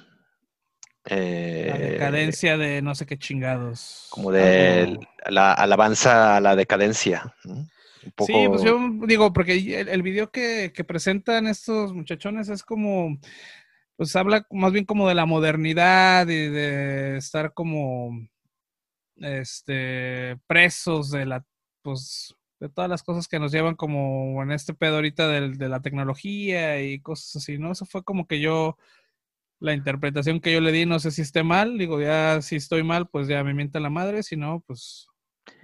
[1.05, 4.07] Eh, la decadencia de no sé qué chingados.
[4.09, 7.35] Como de la alabanza a la decadencia.
[8.01, 13.19] Sí, pues yo digo, porque el, video que, que, presentan estos muchachones es como
[13.97, 18.11] pues habla más bien como de la modernidad y de estar como
[19.17, 21.45] este presos de la
[21.81, 25.69] pues de todas las cosas que nos llevan como en este pedo ahorita de, de
[25.69, 27.71] la tecnología y cosas así, ¿no?
[27.71, 28.77] Eso fue como que yo
[29.59, 32.83] la interpretación que yo le di, no sé si esté mal, digo, ya si estoy
[32.83, 35.08] mal, pues ya me mienta la madre, si no, pues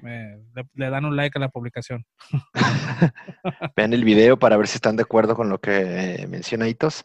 [0.02, 2.06] le, dan un like a la publicación.
[3.76, 7.04] Vean el video para ver si están de acuerdo con lo que menciona Hitos.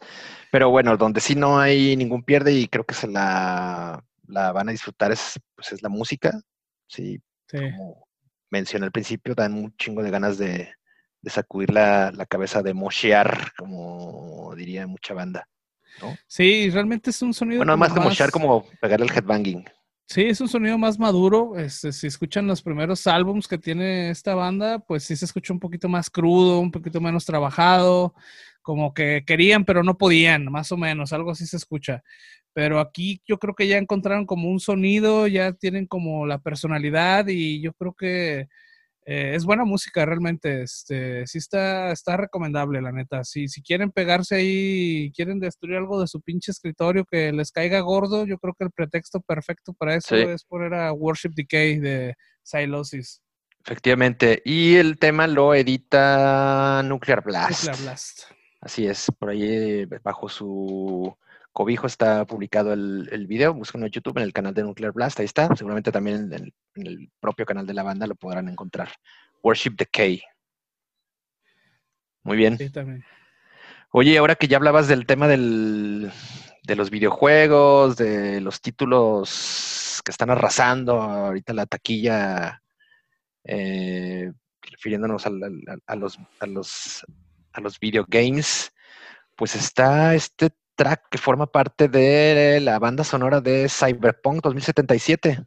[0.51, 4.71] Pero bueno, donde sí no hay ningún pierde y creo que se la, van a
[4.71, 6.39] disfrutar es, pues es la música.
[6.87, 8.07] Sí, como
[8.49, 10.73] mencioné al principio, dan un chingo de ganas de,
[11.21, 15.47] de sacudir la, cabeza, de moshear, como diría mucha banda.
[16.27, 17.59] Sí, realmente es un sonido.
[17.59, 19.65] Bueno, más de mochar como pegar el headbanging.
[20.11, 21.57] Sí, es un sonido más maduro.
[21.57, 25.59] Este, si escuchan los primeros álbums que tiene esta banda, pues sí se escucha un
[25.61, 28.13] poquito más crudo, un poquito menos trabajado,
[28.61, 32.03] como que querían pero no podían, más o menos, algo así se escucha.
[32.51, 37.27] Pero aquí yo creo que ya encontraron como un sonido, ya tienen como la personalidad
[37.29, 38.49] y yo creo que
[39.05, 40.63] eh, es buena música realmente.
[40.63, 43.23] Este, sí está, está recomendable, la neta.
[43.23, 47.79] Si, si quieren pegarse ahí quieren destruir algo de su pinche escritorio que les caiga
[47.79, 52.15] gordo, yo creo que el pretexto perfecto para eso es poner a Worship Decay de
[52.43, 53.21] Silosis.
[53.63, 54.41] Efectivamente.
[54.45, 57.65] Y el tema lo edita Nuclear Blast.
[57.65, 58.23] Nuclear Blast.
[58.59, 61.15] Así es, por ahí bajo su
[61.51, 65.19] cobijo está publicado el, el video, búsquenlo en YouTube en el canal de Nuclear Blast,
[65.19, 66.53] ahí está, seguramente también en
[66.87, 68.89] el, propio canal de la banda lo podrán encontrar.
[69.43, 70.21] Worship Decay.
[72.23, 72.57] Muy bien.
[72.57, 73.03] Sí, también.
[73.91, 76.11] Oye, ahora que ya hablabas del tema del,
[76.63, 82.61] de los videojuegos, de los títulos que están arrasando ahorita la taquilla,
[83.43, 87.05] eh, refiriéndonos a, los, a, los,
[87.51, 88.71] a los videogames,
[89.35, 95.45] pues está este track que forma parte de la banda sonora de Cyberpunk 2077,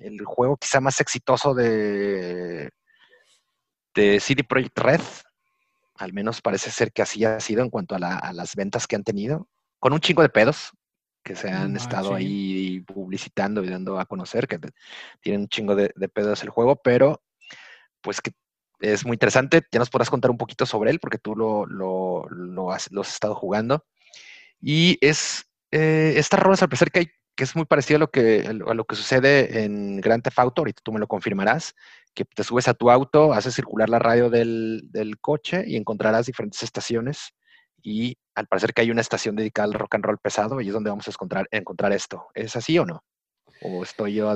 [0.00, 2.68] el juego quizá más exitoso de,
[3.94, 5.00] de CD Projekt Red,
[5.94, 7.98] al menos parece ser que así ha sido en cuanto a,
[8.34, 10.72] las ventas que han tenido, con un chingo de pedos
[11.22, 14.58] que se han estado ahí publicitando y dando a conocer, que
[15.22, 17.22] tienen un chingo de, pedos el juego, pero
[18.02, 18.32] pues que
[18.80, 19.62] es muy interesante.
[19.72, 23.34] Ya nos podrás contar un poquito sobre él, porque tú lo, lo, lo has estado
[23.34, 23.82] jugando.
[24.66, 28.10] Y es, eh, esta rola al parecer que, hay, que es muy parecido a lo
[28.10, 31.74] que, a lo que sucede en Grand Theft Auto, ahorita tú me lo confirmarás,
[32.14, 34.88] que te subes a tu auto, haces circular la radio del,
[35.20, 37.34] coche y encontrarás diferentes estaciones
[37.82, 40.72] y al parecer que hay una estación dedicada al rock and roll pesado y es
[40.72, 42.28] donde vamos a encontrar, encontrar esto.
[42.32, 43.04] ¿Es así o no?
[43.60, 44.34] ¿O estoy yo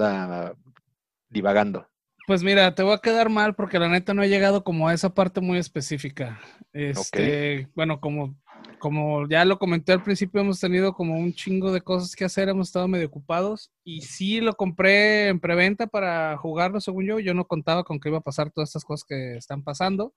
[1.31, 1.88] divagando?
[2.27, 4.93] Pues mira, te voy a quedar mal porque la neta no he llegado como a
[4.93, 6.38] esa parte muy específica.
[6.75, 8.37] Este, bueno, como
[8.79, 12.49] como ya lo comenté al principio, hemos tenido como un chingo de cosas que hacer,
[12.49, 17.18] hemos estado medio ocupados y sí lo compré en preventa para jugarlo, según yo.
[17.18, 20.14] Yo no contaba con que iba a pasar todas estas cosas que están pasando.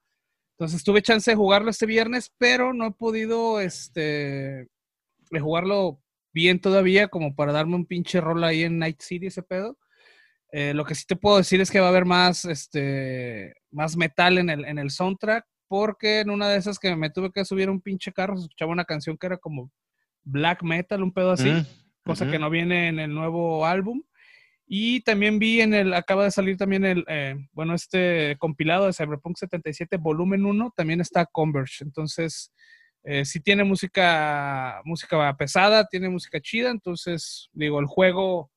[0.58, 4.68] Entonces tuve chance de jugarlo este viernes, pero no he podido este,
[5.32, 6.00] de jugarlo
[6.34, 9.78] bien todavía como para darme un pinche rol ahí en Night City ese pedo.
[10.52, 13.96] Eh, lo que sí te puedo decir es que va a haber más, este, más
[13.98, 17.46] metal en el, en el soundtrack porque en una de esas que me tuve que
[17.46, 19.72] subir un pinche carro, se escuchaba una canción que era como
[20.22, 21.50] black metal, un pedo así,
[22.04, 24.04] cosa que no viene en el nuevo álbum.
[24.68, 28.92] Y también vi en el, acaba de salir también el, eh, bueno, este compilado de
[28.92, 31.86] Cyberpunk 77, volumen 1, también está Converge.
[31.86, 32.52] Entonces,
[33.06, 36.70] eh, sí tiene música, música pesada, tiene música chida.
[36.70, 38.52] Entonces, digo, el juego,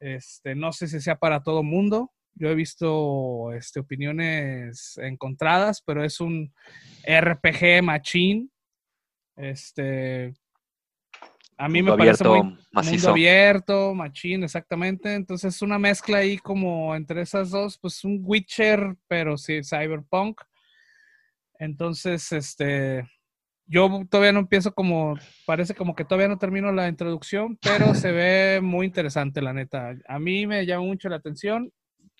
[0.00, 2.10] este, no sé si sea para todo mundo.
[2.40, 6.50] Yo he visto este, opiniones encontradas, pero es un
[7.06, 8.48] RPG machine.
[9.36, 10.32] Este,
[11.58, 15.12] a mí me parece muy mundo abierto, machine, exactamente.
[15.14, 20.40] Entonces es una mezcla ahí como entre esas dos, pues un Witcher, pero sí cyberpunk.
[21.58, 23.06] Entonces, este,
[23.66, 28.12] yo todavía no empiezo como, parece como que todavía no termino la introducción, pero se
[28.12, 29.94] ve muy interesante, la neta.
[30.08, 31.70] A mí me llama mucho la atención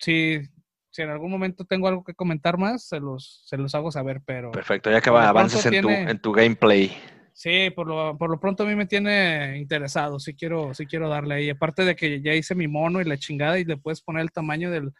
[0.01, 0.41] si,
[0.89, 4.21] si en algún momento tengo algo que comentar más, se los, se los hago saber,
[4.25, 4.51] pero...
[4.51, 6.91] Perfecto, ya que avances en, tu, en tu gameplay.
[7.33, 11.07] Sí, por lo, por lo pronto a mí me tiene interesado, sí quiero, sí quiero
[11.09, 11.49] darle ahí.
[11.49, 14.31] Aparte de que ya hice mi mono y la chingada y le puedes poner el
[14.31, 14.91] tamaño del,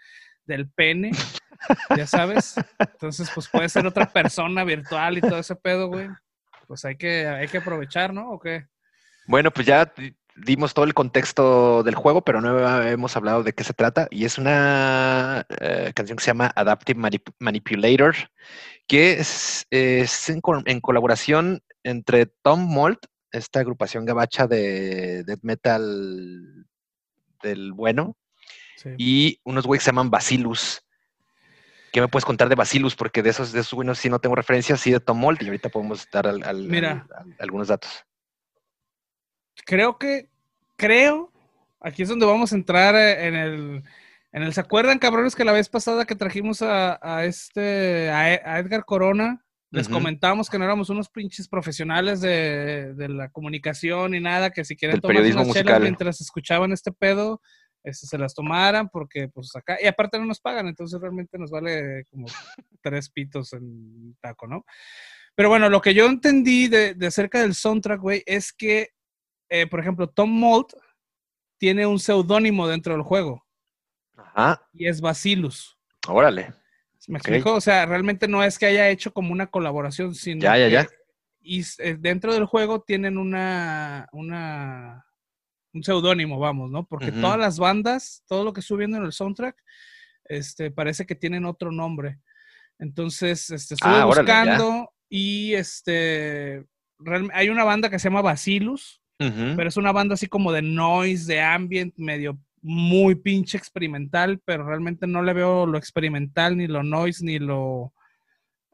[0.46, 1.12] del pene,
[1.98, 2.56] ya sabes.
[2.80, 6.08] Entonces, pues puede ser otra persona virtual y todo ese pedo, güey.
[6.68, 8.32] Pues hay que, hay que aprovechar, ¿no?
[8.32, 8.66] ¿O qué?
[9.28, 9.92] Bueno, pues ya
[10.46, 14.08] dimos todo el contexto del juego, pero no hemos hablado de qué se trata.
[14.12, 17.00] Y es una eh, canción que se llama Adaptive
[17.40, 18.16] Manipulator,
[18.88, 22.98] que es, en, colaboración entre Tom Mold,
[23.32, 26.66] esta agrupación gabacha de death metal
[27.44, 28.18] del bueno,
[28.98, 30.84] y unos güeyes que se llaman Bacillus.
[31.94, 32.96] ¿Qué me puedes contar de Bacillus?
[32.96, 35.46] Porque de esos, de esos güeyes sí no tengo referencias, sí de Tom Mold, y
[35.46, 38.06] ahorita podemos dar algunos datos
[39.66, 40.30] creo que,
[40.82, 41.32] creo,
[41.80, 43.84] aquí es donde vamos a entrar eh, en el,
[44.32, 48.84] en el, ¿se acuerdan, cabrones, que la vez pasada que trajimos a, este, a, Edgar
[48.84, 54.66] Corona, les comentamos que no éramos unos pinches profesionales de, la comunicación ni nada, que
[54.66, 55.82] si quieren tomar unas musical.
[55.82, 57.42] mientras escuchaban este pedo,
[57.84, 61.52] este, se las tomaran, porque pues acá, y aparte no nos pagan, entonces realmente nos
[61.52, 62.26] vale como
[62.82, 64.66] tres pitos en taco, ¿no?
[65.36, 68.90] Pero bueno, lo que yo entendí de, de acerca del soundtrack, güey, es que,
[69.52, 70.68] eh, por ejemplo, Tom Mold
[71.58, 73.46] tiene un seudónimo dentro del juego.
[74.16, 74.68] Ajá.
[74.74, 75.78] Y es Bacillus.
[76.08, 76.54] Órale.
[77.08, 77.54] ¿Me explico?
[77.56, 80.72] O sea, realmente no es que haya hecho como una colaboración, sino Ya, ya, que-
[80.72, 80.88] ya.
[81.44, 85.06] Y eh, dentro del juego tienen una, una
[85.74, 86.86] un seudónimo, vamos, ¿no?
[86.86, 89.56] Porque todas las bandas, todo lo que estoy viendo en el soundtrack,
[90.26, 92.20] este, parece que tienen otro nombre.
[92.78, 96.66] Entonces, este, estuve Ah, órale, buscando y este,
[97.00, 98.22] real- hay una banda que se llama
[99.56, 104.66] Pero es una banda así como de noise, de ambient, medio muy pinche experimental, pero
[104.66, 107.94] realmente no le veo lo experimental, ni lo noise, ni lo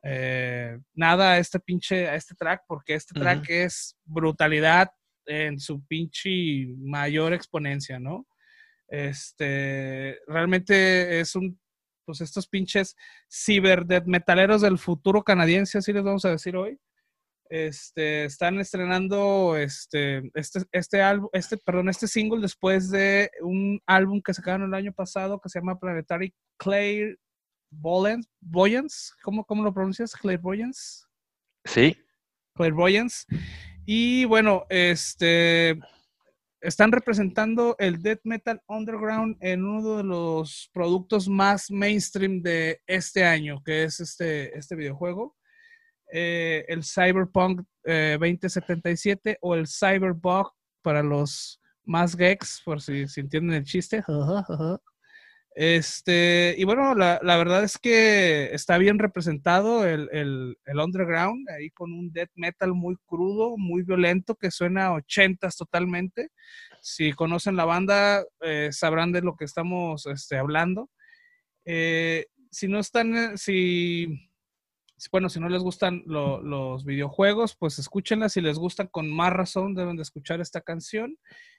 [0.04, 4.90] eh, nada a este pinche, a este track, porque este track es brutalidad
[5.26, 8.26] en su pinche mayor exponencia, ¿no?
[8.88, 11.60] Este, realmente es un,
[12.06, 12.96] pues estos pinches
[13.30, 16.80] ciber metaleros del futuro canadiense, así les vamos a decir hoy.
[17.50, 24.22] Este, están estrenando este, este, este álbum, este, perdón, este single después de un álbum
[24.22, 30.16] que sacaron el año pasado que se llama Planetary Clairvoyance, Voyance, ¿cómo, ¿cómo lo pronuncias?
[30.16, 31.06] Clairvoyance.
[31.66, 31.98] Sí.
[32.56, 33.26] Clairvoyance.
[33.86, 35.80] Y bueno, este
[36.62, 43.24] están representando el death metal underground en uno de los productos más mainstream de este
[43.24, 45.36] año, que es este, este videojuego.
[46.12, 53.22] Eh, el Cyberpunk eh, 2077 o el Cyberbug para los más geeks, por si, si
[53.22, 54.04] entienden el chiste.
[55.60, 61.50] Este, y bueno, la, la verdad es que está bien representado el, el, el underground,
[61.50, 66.30] ahí con un death metal muy crudo, muy violento, que suena a ochentas totalmente.
[66.80, 70.92] Si conocen la banda, eh, sabrán de lo que estamos este, hablando.
[71.66, 74.27] Eh, si no están, eh, si, si-
[75.12, 78.30] bueno, si no les gustan lo- los videojuegos, pues escúchenla.
[78.30, 81.18] Si les gustan, con más razón deben de escuchar esta canción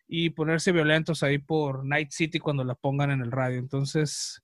[0.08, 3.58] y ponerse violentos ahí por Night City cuando la pongan en el radio.
[3.58, 4.42] Entonces,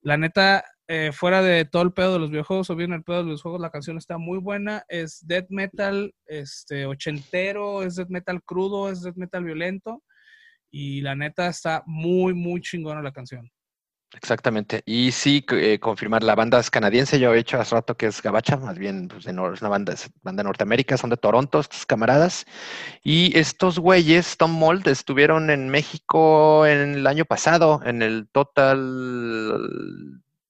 [0.00, 3.18] la neta, eh, fuera de todo el pedo de los videojuegos o bien el pedo
[3.24, 4.84] de los juegos, la canción está muy buena.
[4.88, 10.02] Es death metal este, ochentero, es death metal crudo, es death metal violento.
[10.70, 13.50] Y la neta está muy, muy chingona la canción.
[14.14, 14.82] Exactamente.
[14.84, 18.20] Y sí, eh, confirmar, la banda es canadiense, yo he hecho hace rato que es
[18.20, 21.60] Gabacha, más bien pues, de es una banda, es banda de Norteamérica, son de Toronto,
[21.60, 22.44] estos camaradas.
[23.02, 28.80] Y estos güeyes, Tom Mold, estuvieron en México en el año pasado, en el Total,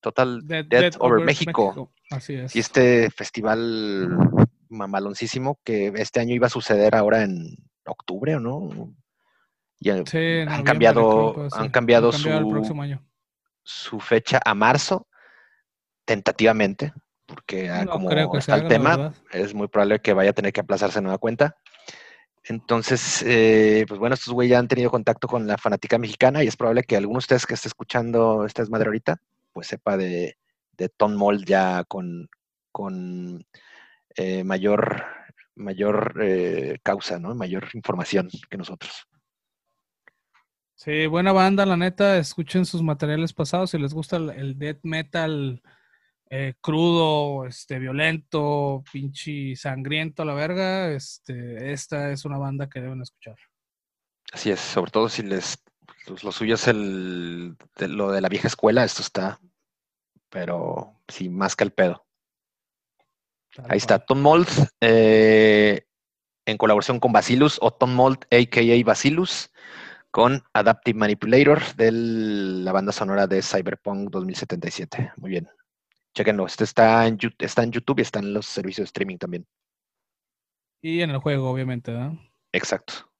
[0.01, 1.93] Total Death Over México.
[2.11, 2.57] Así es.
[2.57, 4.19] Y este festival
[4.69, 8.95] mamaloncísimo que este año iba a suceder ahora en octubre, ¿o no?
[9.79, 11.57] Y han, Sí, han cambiado, que sí.
[11.59, 13.03] han cambiado el su, próximo año.
[13.63, 15.07] Su fecha a marzo,
[16.05, 16.93] tentativamente,
[17.27, 20.61] porque ah, No como está el tema, es muy probable que vaya a tener que
[20.61, 21.57] aplazarse nueva cuenta.
[22.45, 26.49] Entonces, eh, pues bueno, estos güeyes ya han tenido contacto con la fanática mexicana y
[26.49, 29.21] es probable que alguno de ustedes que esté escuchando esta desmadre ahorita,
[29.53, 30.37] pues sepa de,
[30.73, 32.29] de Tom Mold ya con,
[32.73, 33.47] con
[34.17, 35.05] eh, mayor,
[35.55, 37.35] mayor eh, causa, ¿no?
[37.35, 39.07] Mayor información que nosotros.
[40.85, 42.19] Sí, buena banda, la neta.
[42.19, 43.71] Escuchen sus materiales pasados.
[43.71, 45.63] Si les gusta el, el death metal
[46.29, 52.81] eh, crudo, este, violento, pinche sangriento a la verga, este, esta es una banda que
[52.81, 53.37] deben escuchar.
[54.33, 55.63] Así es, sobre todo si les
[56.05, 59.39] pues, lo suyo es el de lo de la vieja escuela, esto está,
[60.31, 62.05] pero sí, más que el pedo.
[63.55, 64.01] Tal Ahí está.
[64.01, 64.49] Tom Mold,
[64.81, 65.87] eh,
[66.45, 68.85] en colaboración con Bacillus, o Tom Mold, a.k.a.
[68.85, 69.53] Bacillus,
[70.13, 75.13] con Adaptive Manipulator de la banda sonora de Cyberpunk 2077.
[75.17, 75.49] Muy bien.
[76.15, 79.47] Chequenlo, este está en, está en YouTube y está en los servicios de streaming también.
[80.83, 82.13] Y en el juego, obviamente, ¿verdad?
[82.53, 83.11] Exacto.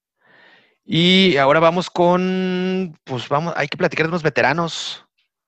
[0.85, 5.07] Y ahora vamos con, pues vamos, hay que platicar de unos veteranos,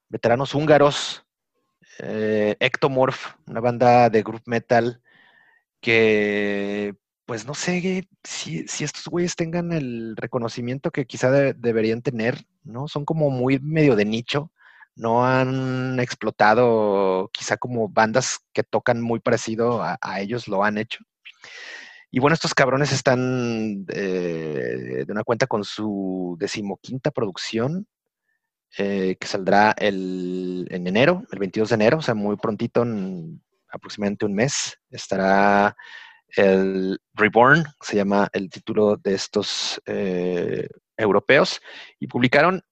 [0.08, 1.26] veteranos húngaros,
[1.98, 5.02] eh, Ectomorph, una banda de group metal
[5.82, 6.94] que,
[7.26, 12.88] pues no sé si, estos güeyes tengan el reconocimiento que quizá de- deberían tener, ¿no?
[12.88, 14.52] Son como muy medio de nicho,
[14.96, 20.78] no han explotado quizá como bandas que tocan muy parecido a, a ellos lo han
[20.78, 21.00] hecho.
[22.10, 27.88] Y bueno, estos cabrones están eh, de una cuenta con su decimoquinta producción,
[28.78, 33.42] eh, que saldrá el, en enero, el 22 de enero, o sea, muy prontito, en
[33.68, 35.76] aproximadamente un mes, estará
[36.36, 41.60] el Reborn, se llama el título de estos eh, europeos,
[41.98, 42.62] y publicaron,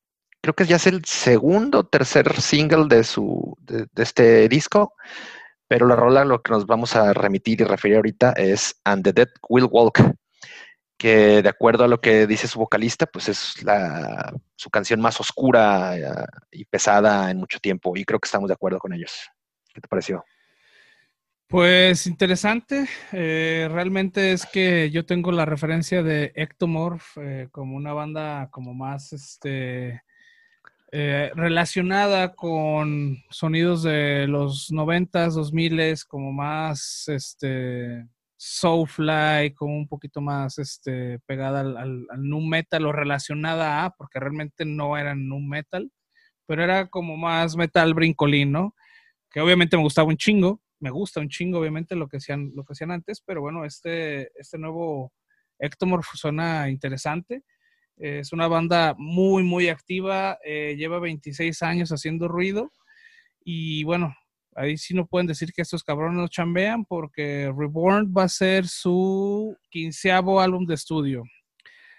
[0.40, 4.94] creo que ya es el segundo tercer single de, su, de este disco,
[5.72, 9.14] Pero la rola lo que nos vamos a remitir y referir ahorita es And the
[9.14, 10.00] Dead Will Walk,
[10.98, 15.18] que de acuerdo a lo que dice su vocalista, pues es la, su canción más
[15.18, 17.96] oscura eh, y pesada en mucho tiempo.
[17.96, 19.30] Y creo que estamos de acuerdo con ellos.
[19.72, 20.22] ¿Qué te pareció?
[21.52, 22.86] Pues interesante.
[23.12, 28.72] Eh, realmente es que yo tengo la referencia de Ectomorph eh, como una banda como
[28.72, 30.02] más este
[30.92, 38.06] eh, relacionada con sonidos de los noventas, dos miles, como más este
[38.38, 44.18] soulfly, como un poquito más este pegada al, al, nu metal o relacionada a, porque
[44.20, 45.92] realmente no eran nu metal,
[46.46, 48.74] pero era como más metal brincolín, ¿no?
[49.30, 52.64] Que obviamente me gustaba un chingo me gusta un chingo, obviamente, lo que hacían, lo
[52.64, 55.12] que hacían antes, pero bueno, este, este nuevo
[55.60, 57.44] Ectomorph suena interesante.
[57.96, 62.72] Es una banda muy, muy activa, eh, lleva 26 años haciendo ruido
[63.44, 64.12] y bueno,
[64.56, 68.66] ahí sí no pueden decir que estos cabrones no chambean porque Reborn va a ser
[68.66, 71.22] su quinceavo álbum de estudio.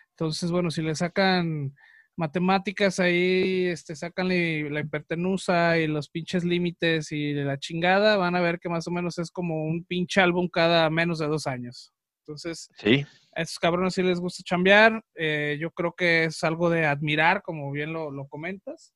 [0.09, 1.73] Entonces, bueno, si le sacan
[2.15, 8.41] matemáticas ahí, este, sacan la hipertenusa y los pinches límites y la chingada, van a
[8.41, 11.93] ver que más o menos es como un pinche álbum cada menos de dos años.
[12.19, 13.05] Entonces, sí.
[13.35, 15.03] a estos cabrones sí les gusta chambear.
[15.15, 18.93] Eh, yo creo que es algo de admirar, como bien lo, lo, comentas.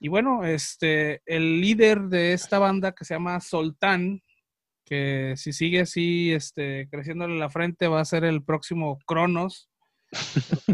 [0.00, 4.22] Y bueno, este, el líder de esta banda que se llama Soltán,
[4.86, 9.68] que si sigue así, este, creciéndole la frente, va a ser el próximo Cronos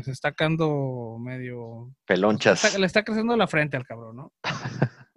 [0.04, 1.92] se está quedando medio.
[2.06, 2.78] Pelonchas.
[2.78, 4.32] le está creciendo la frente al cabrón, ¿no?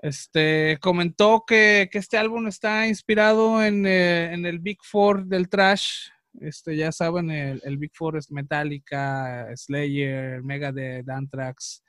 [0.04, 6.10] Este comentó que, este álbum está inspirado en, eh, en, el Big Four del trash.
[6.42, 11.84] Este, ya saben, el, Big Four es Metallica, Slayer, Megadeth, Anthrax.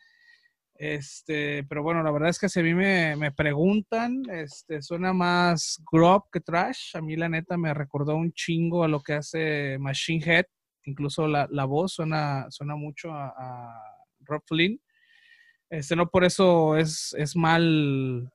[0.76, 5.12] Este, pero bueno, la verdad es que si a mí me, me preguntan, este, suena
[5.12, 6.96] más grub que trash.
[6.96, 10.46] A mí la neta me recordó un chingo a lo que hace Machine Head
[10.84, 13.72] incluso la, la voz suena, suena mucho a,
[14.20, 14.80] Rob Flynn.
[15.68, 18.32] Este, no por eso es, es mal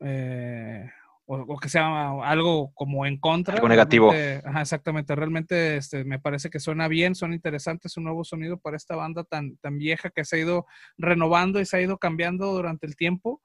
[0.00, 0.90] eh,
[1.26, 3.54] o, que sea algo como en contra.
[3.54, 4.10] Algo negativo.
[4.10, 5.14] Ajá, exactamente.
[5.14, 8.96] Realmente este, me parece que suena bien, suena interesante, es un nuevo sonido para esta
[8.96, 10.66] banda tan, tan vieja que se ha ido
[10.98, 13.40] renovando y se ha ido cambiando durante el tiempo.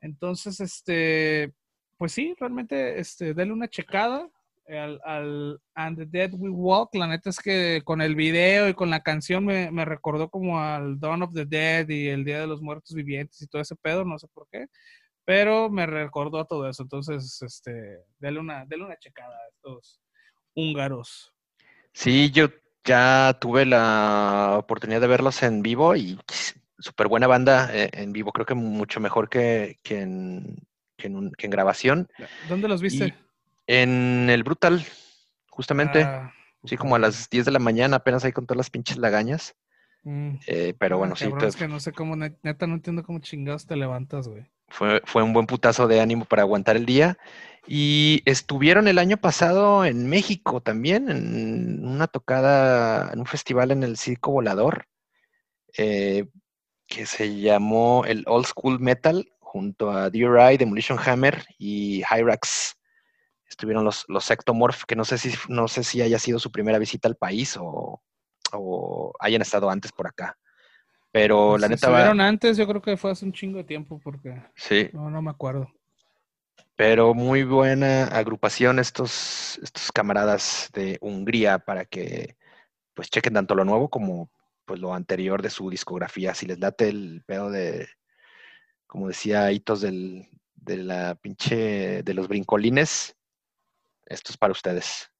[0.00, 1.52] Entonces, este,
[1.96, 4.28] pues sí, realmente, este, dale una checada
[4.68, 8.74] al, al, And the Dead We Walk, la neta es que con el video y
[8.74, 12.40] con la canción me, me, recordó como al Dawn of the Dead y el Día
[12.40, 14.66] de los Muertos Vivientes y todo ese pedo, no sé por qué,
[15.24, 16.82] pero me recordó a todo eso.
[16.82, 20.00] Entonces, este, denle una, denle una checada a estos
[20.54, 21.32] húngaros.
[21.92, 22.48] Sí, yo
[22.84, 26.18] ya tuve la oportunidad de verlos en vivo y
[26.78, 30.58] súper buena banda eh, en vivo, creo que mucho mejor que, que, en,
[30.96, 32.08] que, en, que en, grabación.
[32.48, 33.14] ¿Dónde los viste?
[33.66, 34.84] En el Brutal,
[35.50, 36.02] justamente.
[36.02, 36.32] Ah,
[36.64, 39.54] sí, como a las 10 de la mañana, apenas ahí con todas las pinches lagañas.
[40.02, 40.36] Mm.
[40.46, 41.30] Eh, pero bueno, sí.
[41.42, 44.46] Es que no sé cómo, neta, no entiendo cómo chingados te levantas, güey.
[44.68, 47.16] Fue, fue un buen putazo de ánimo para aguantar el día.
[47.66, 53.82] Y estuvieron el año pasado en México también, en una tocada, en un festival en
[53.82, 54.86] el Circo Volador,
[55.78, 56.26] eh,
[56.86, 62.76] que se llamó el Old School Metal, junto a DRI, Demolition Hammer y Hyrax
[63.54, 66.78] estuvieron los, los Ectomorph, que no sé si, no sé si haya sido su primera
[66.78, 68.00] visita al país o,
[69.18, 70.36] hayan estado antes por acá.
[71.10, 71.86] Pero pues la neta.
[71.86, 74.42] Estuvieron antes, yo creo que fue hace un chingo de tiempo, porque.
[74.54, 74.90] Sí.
[74.92, 75.68] No, no me acuerdo.
[76.76, 82.36] Pero muy buena agrupación estos, estos camaradas de Hungría para que
[82.94, 84.30] pues chequen tanto lo nuevo como
[84.64, 86.34] pues lo anterior de su discografía.
[86.34, 87.88] Si les late el pedo de,
[88.86, 93.16] como decía Hitos del, de la pinche, de los brincolines,
[94.06, 95.10] esto es para ustedes.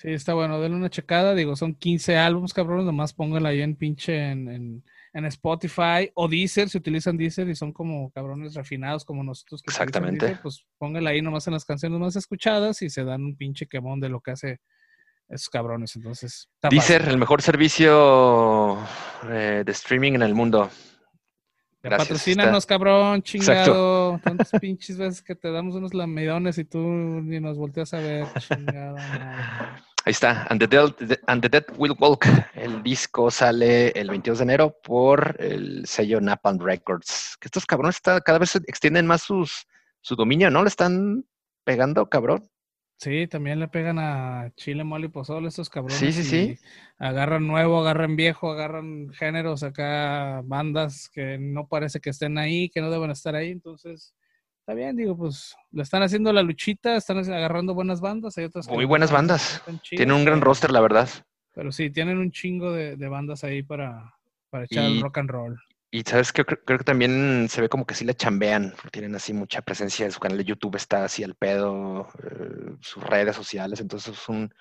[0.00, 1.34] Sí, está bueno, denle una checada.
[1.34, 2.86] Digo, son 15 álbumes, cabrones.
[2.86, 4.82] Nomás pónganla ahí en pinche en,
[5.12, 9.60] Spotify o Deezer, si utilizan Deezer y son como cabrones refinados como nosotros.
[9.60, 10.38] Que Exactamente.
[10.42, 14.00] pues pónganla ahí nomás en las canciones más escuchadas y se dan un pinche quemón
[14.00, 14.60] de lo que hace
[15.28, 15.94] esos cabrones.
[15.96, 18.78] Entonces, Deezer, el mejor servicio
[19.28, 20.70] eh, de streaming en el mundo.
[21.82, 24.20] Gracias, Patrocínanos, cabrón, chingado.
[24.22, 28.26] Tantas pinches veces que te damos unos lamidones y tú ni nos volteas a ver,
[28.38, 28.96] chingado.
[30.04, 32.26] Ahí está, And the, Dead, Will Walk.
[32.54, 37.36] El disco sale el 22 de enero por el sello Napalm Records.
[37.40, 39.66] Que estos cabrones está, cada vez extienden más sus,
[40.02, 40.62] su dominio, ¿no?
[40.62, 41.24] Le están
[41.64, 42.49] pegando, cabrón.
[43.00, 45.96] Sí, también le pegan a Chile, Mole y Pozole estos cabrones.
[45.98, 46.58] Sí, sí, sí.
[46.98, 52.82] Agarran nuevo, agarran viejo, agarran géneros acá, bandas que no parece que estén ahí, que
[52.82, 53.52] no deben estar ahí.
[53.52, 54.14] Entonces,
[54.58, 58.68] está bien, digo, pues le están haciendo la luchita, están agarrando buenas bandas, hay otras
[58.68, 59.62] Muy buenas bandas.
[59.88, 61.08] Tienen un gran roster, la verdad.
[61.54, 64.14] Pero sí, tienen un chingo de, de bandas ahí para,
[64.50, 65.58] para echar el rock and roll.
[65.92, 69.14] Y sabes que creo, creo que también se ve como que sí le chambean, tienen
[69.16, 73.80] así mucha presencia, su canal de YouTube está así al pedo, eh, sus redes sociales,
[73.80, 74.54] entonces es un,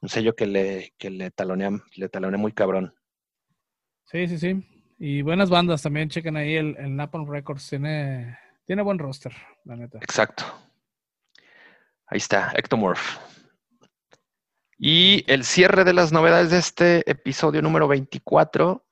[0.00, 2.94] un sello que le, que le talonea, le talonea muy cabrón.
[4.04, 4.94] Sí, sí, sí.
[4.98, 9.34] Y buenas bandas también, chequen ahí el, el Napalm Records, tiene, tiene buen roster,
[9.64, 9.98] la neta.
[9.98, 10.44] Exacto.
[12.06, 13.18] Ahí está, Ectomorph.
[14.78, 18.85] Y el cierre de las novedades de este episodio número 24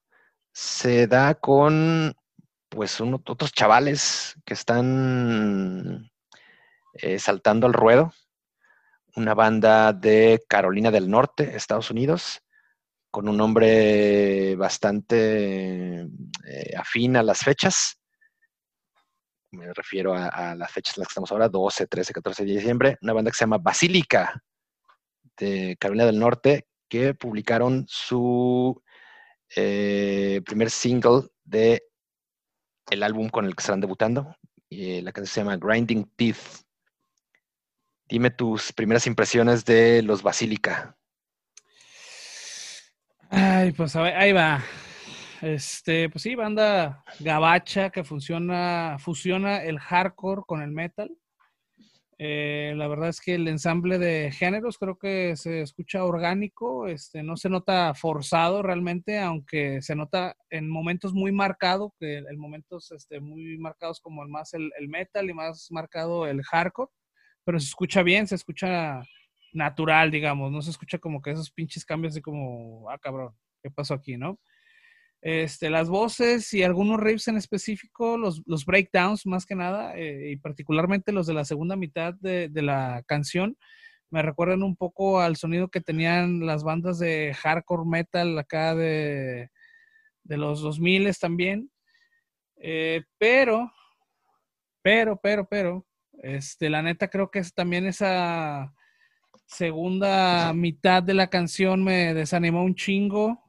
[0.55, 2.15] se da con
[2.69, 6.11] pues uno- otros chavales que están
[6.95, 8.13] eh, saltando al ruedo.
[9.17, 12.41] Una banda de Carolina del Norte, Estados Unidos,
[13.11, 18.01] con un nombre bastante eh, afín a las fechas.
[19.51, 22.53] Me refiero a, a las fechas en las que estamos ahora, 12, 13, 14 de
[22.53, 22.99] diciembre.
[23.03, 24.41] Una banda que se llama Basílica,
[25.37, 28.81] de Carolina del Norte, que publicaron su
[29.57, 31.83] eh, primer single de
[32.91, 34.37] el álbum con el que estarán debutando.
[34.69, 36.65] Y la canción se llama Grinding Teeth.
[38.09, 40.97] Dime tus primeras impresiones de los Basílica.
[43.31, 44.63] Ay, pues a ver, ahí va.
[45.41, 51.11] Este, pues sí, banda gabacha que funciona, fusiona el hardcore con el metal.
[52.19, 57.23] Eh, la verdad es que el ensamble de géneros creo que se escucha orgánico, este,
[57.25, 62.93] no se nota forzado realmente, aunque se nota en momentos muy marcados, que en momentos
[62.93, 66.91] este, muy marcados como el más el, el metal y más marcado el hardcore,
[67.45, 69.03] pero se escucha bien, se escucha
[69.53, 73.71] natural, digamos, no se escucha como que esos pinches cambios de como, ah, cabrón, ¿qué
[73.71, 74.39] pasó aquí, no?
[75.25, 80.33] Este, las voces y algunos riffs en específico, los, los breakdowns más que nada, eh,
[80.33, 83.57] y particularmente los de la segunda mitad de, de, la canción,
[84.11, 89.49] me recuerdan un poco al sonido que tenían las bandas de hardcore metal acá de,
[90.25, 91.71] de los 2000 también.
[92.57, 93.73] Eh, pero,
[94.83, 95.87] pero, pero, pero,
[96.23, 98.75] este, la neta creo que es también esa
[99.47, 103.44] segunda mitad de la canción me desanimó un chingo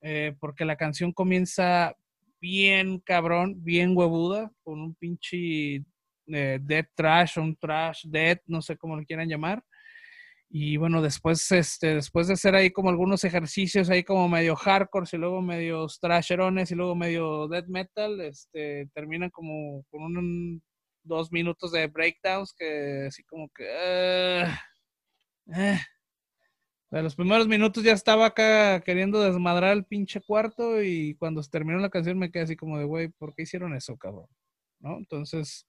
[0.00, 1.96] eh, porque la canción comienza
[2.40, 5.84] bien cabrón, bien huevuda, con un pinche
[6.26, 9.62] eh, dead trash, un trash dead, no sé cómo lo quieran llamar.
[10.50, 15.06] Y bueno, después, este, después de hacer ahí como algunos ejercicios ahí como medio hardcore
[15.12, 20.62] y luego medio trasherones y luego medio death metal, este, terminan como con un, un
[21.02, 24.44] dos minutos de breakdowns que así como que...
[25.46, 25.97] Uh.
[26.90, 31.78] De los primeros minutos ya estaba acá queriendo desmadrar el pinche cuarto y cuando terminó
[31.78, 34.26] la canción me quedé así como de, güey, ¿por qué hicieron eso, cabrón?
[34.80, 34.96] ¿No?
[34.96, 35.66] Entonces,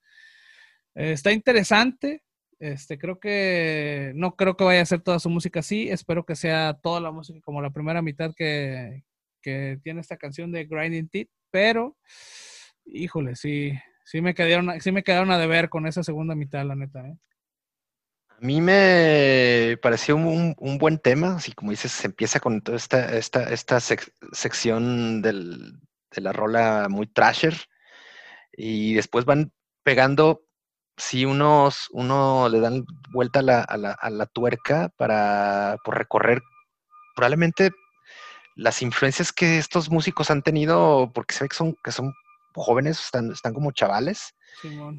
[0.94, 2.22] eh, está interesante.
[2.58, 5.90] Este, creo que no creo que vaya a ser toda su música así.
[5.90, 9.04] Espero que sea toda la música como la primera mitad que,
[9.42, 11.96] que tiene esta canción de Grinding Teeth, pero
[12.86, 13.72] híjole, sí,
[14.04, 17.16] sí me quedaron, sí me quedaron a deber con esa segunda mitad, la neta, ¿eh?
[18.40, 23.14] A mí me pareció un, buen tema, así como dices, se empieza con toda esta,
[23.16, 25.78] esta, esta sec sección del,
[26.10, 27.54] de la rola muy trasher
[28.52, 30.46] y después van pegando,
[30.96, 35.98] si unos, uno le dan vuelta a la, a la, a la tuerca para por
[35.98, 36.40] recorrer
[37.14, 37.72] probablemente
[38.56, 42.14] las influencias que estos músicos han tenido, porque se ve que son, que son
[42.54, 44.34] jóvenes, están, están como chavales.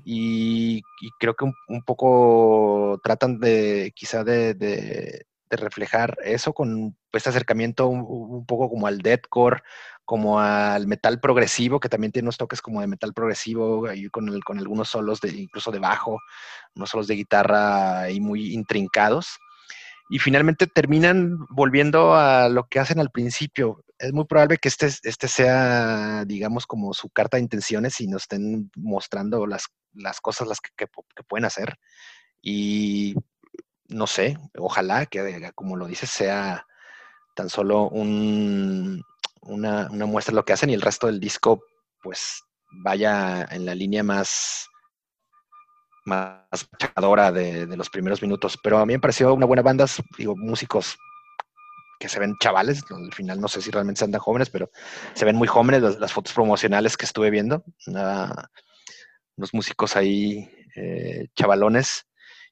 [0.05, 6.53] Y, y, creo que un, un, poco tratan de quizá de, de, de, reflejar eso
[6.53, 9.61] con este acercamiento un, un, poco como al deathcore,
[10.05, 14.29] como al metal progresivo, que también tiene unos toques como de metal progresivo, ahí con,
[14.29, 16.17] el, con algunos solos de, incluso de bajo,
[16.75, 19.37] unos solos de guitarra ahí muy intrincados.
[20.09, 24.87] Y finalmente terminan volviendo a lo que hacen al principio, es muy probable que este,
[25.03, 29.67] este sea, digamos, como su carta de intenciones y nos estén mostrando las,
[30.21, 30.87] cosas que,
[31.27, 31.77] pueden hacer.
[32.41, 33.15] Y
[33.87, 36.65] no sé, ojalá que, como lo dices, sea
[37.35, 39.03] tan solo un,
[39.41, 41.63] una, una, muestra de lo que hacen y el resto del disco,
[42.01, 42.43] pues,
[42.83, 44.67] vaya en la línea más
[46.03, 48.57] más machacadora de, de los primeros minutos.
[48.63, 49.85] Pero a mí me pareció una buena banda,
[50.17, 50.97] digo, músicos
[52.01, 54.71] que se ven chavales, al final no sé si realmente sean tan jóvenes, pero
[55.13, 58.33] se ven muy jóvenes las, fotos promocionales que estuve viendo, uh,
[59.37, 62.07] unos músicos ahí eh, chavalones.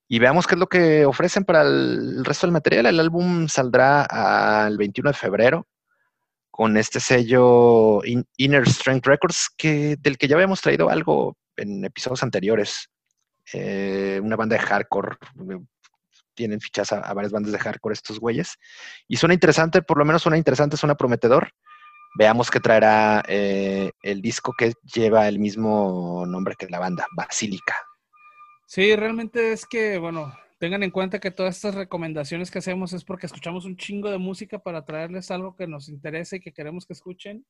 [0.07, 2.85] Y veamos qué es lo que ofrecen para el, resto del material.
[2.85, 5.67] El álbum saldrá al 21 de febrero
[6.51, 11.85] con este sello In, Inner Strength Records, que, del que ya habíamos traído algo en
[11.85, 12.89] episodios anteriores.
[13.53, 15.17] eh, una banda de hardcore.
[16.39, 18.55] Tienen fichas a, varias bandas de hardcore estos güeyes.
[19.09, 21.51] Y suena interesante, por lo menos suena interesante, suena prometedor.
[22.17, 27.75] Veamos qué traerá eh, el disco que lleva el mismo nombre que la banda, Basílica.
[28.65, 33.03] Sí, realmente es que, bueno, tengan en cuenta que todas estas recomendaciones que hacemos es
[33.03, 36.85] porque escuchamos un chingo de música para traerles algo que nos interese y que queremos
[36.85, 37.45] que escuchen.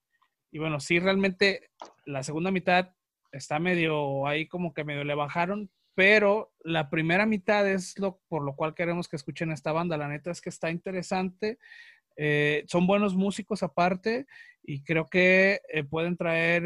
[0.52, 1.70] Y bueno, sí, realmente
[2.06, 2.90] la segunda mitad
[3.32, 5.70] está medio ahí como que medio le bajaron,
[6.00, 9.98] pero la primera mitad es lo por lo cual queremos que escuchen esta banda.
[9.98, 11.60] La neta es que está interesante.
[12.16, 14.26] Eh, son buenos músicos aparte
[14.64, 16.64] y creo que eh, pueden traer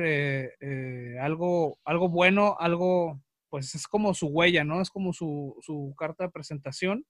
[0.61, 4.81] eh, algo, algo bueno, algo pues es como su huella, ¿no?
[4.81, 7.03] Es como su, su carta de presentación.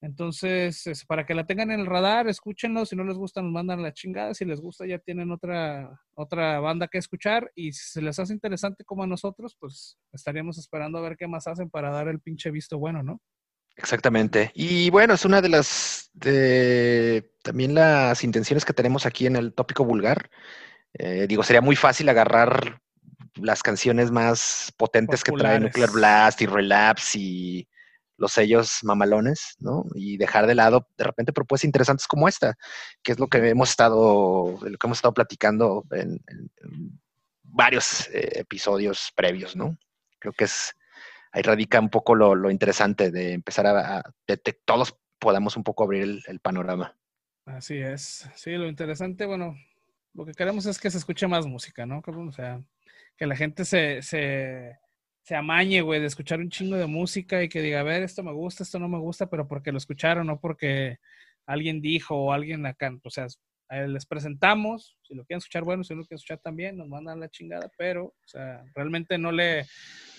[0.00, 2.86] Entonces, para que la tengan en el radar, escúchenlo.
[2.86, 4.32] Si no les gusta, nos mandan la chingada.
[4.32, 7.50] Si les gusta, ya tienen otra, otra banda que escuchar.
[7.54, 11.26] Y si se les hace interesante como a nosotros, pues estaríamos esperando a ver qué
[11.26, 13.20] más hacen para dar el pinche visto bueno, ¿no?
[13.76, 14.52] Exactamente.
[14.54, 19.52] Y bueno, es una de las, de también las intenciones que tenemos aquí en el
[19.52, 20.30] tópico vulgar.
[20.94, 22.80] Eh, digo, sería muy fácil agarrar
[23.34, 27.68] las canciones más potentes que trae Nuclear Blast y Relapse y
[28.18, 29.84] los sellos mamalones, ¿no?
[29.94, 32.56] Y dejar de lado de repente propuestas interesantes como esta,
[33.02, 36.20] que es lo que hemos estado, lo que hemos estado platicando en,
[37.42, 39.78] varios eh, episodios previos, ¿no?
[40.18, 40.74] Creo que es
[41.32, 46.22] ahí radica un poco lo, interesante de empezar a, que todos podamos un poco abrir
[46.26, 46.96] el, panorama.
[47.44, 48.28] Así es.
[48.34, 49.56] Sí, lo interesante, bueno,
[50.14, 52.02] lo que queremos es que se escuche más música, ¿no?
[52.04, 52.62] O sea,
[53.16, 54.78] que la gente se, se,
[55.28, 58.22] se amañe, güey, de escuchar un chingo de música y que diga, a ver, esto
[58.22, 61.00] me gusta, esto no me gusta, pero porque lo escucharon, no porque
[61.44, 63.26] alguien dijo o alguien acá, o sea,
[63.68, 67.20] les presentamos, si lo quieren escuchar, bueno, si no lo quieren escuchar también, nos mandan
[67.20, 69.66] la chingada, pero, o sea, realmente no, le,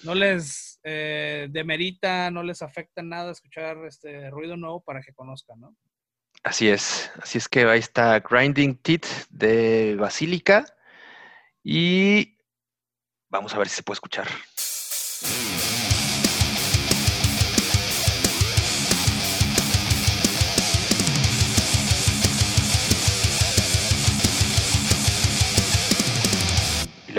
[0.03, 5.59] no les eh, demerita, no les afecta nada escuchar este ruido nuevo para que conozcan,
[5.59, 5.75] ¿no?
[6.43, 10.65] Así es, así es que ahí está Grinding Teeth de Basílica
[11.63, 12.35] y
[13.31, 14.27] Vamos a ver si se puede escuchar.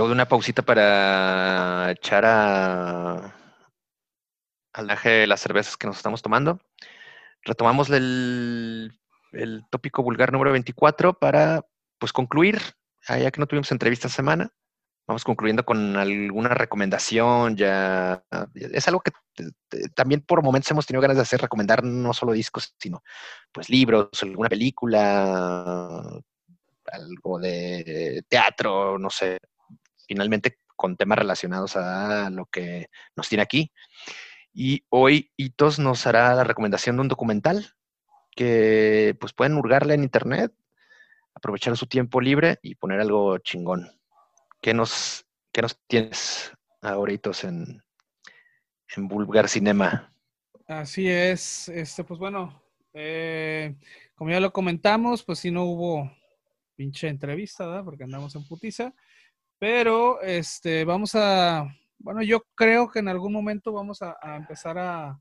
[0.00, 3.36] Luego de una pausita para echar a,
[4.72, 6.58] al de las cervezas que nos estamos tomando.
[7.42, 8.98] Retomamos el,
[9.32, 11.66] el tópico vulgar número 24 para
[11.98, 12.62] pues concluir,
[13.06, 14.50] ya que no tuvimos entrevista semana,
[15.06, 17.58] vamos concluyendo con alguna recomendación.
[17.58, 18.24] Ya
[18.54, 19.12] es algo que
[19.94, 23.02] también por momentos hemos tenido ganas de hacer, recomendar no solo discos, sino
[23.52, 26.22] pues libros, alguna película,
[26.86, 29.38] algo de teatro, no sé.
[30.10, 33.70] Finalmente con temas relacionados a lo que nos tiene aquí.
[34.52, 37.76] Y hoy Hitos nos hará la recomendación de un documental
[38.34, 40.52] que pues pueden hurgarle en internet,
[41.32, 43.88] aprovechar su tiempo libre y poner algo chingón.
[44.60, 45.28] ¿Qué nos,
[45.62, 46.50] nos tienes
[46.82, 47.80] ahorita en,
[48.96, 50.12] en Vulgar Cinema?
[50.66, 52.60] Así es, este, pues bueno,
[52.94, 53.76] eh,
[54.16, 56.10] como ya lo comentamos, pues sí no hubo
[56.74, 57.84] pinche entrevista, ¿verdad?
[57.84, 58.92] Porque andamos en putiza,
[59.60, 65.20] pero este, vamos a, bueno, yo creo que en algún momento vamos a empezar a,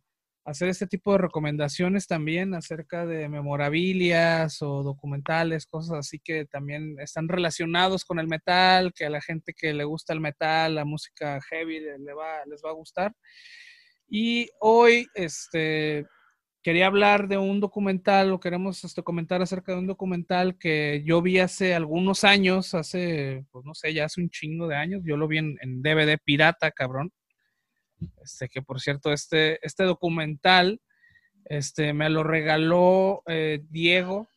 [0.50, 6.96] hacer este tipo de recomendaciones también acerca de memorabilias o documentales, cosas así que también
[7.00, 10.86] están relacionados con el metal, que a la gente que le gusta el metal, la
[10.86, 13.14] música heavy le va, les va a gustar.
[14.08, 16.08] Y hoy este,
[16.62, 21.22] quería hablar de un documental, o queremos este, comentar acerca de un documental que yo
[21.22, 25.18] vi hace algunos años, hace, pues no sé, ya hace un chingo de años, yo
[25.18, 27.12] lo vi en, DVD pirata, cabrón.
[28.22, 30.80] Este, que por cierto, este, este documental
[31.46, 34.30] este, me lo regaló eh, Diego,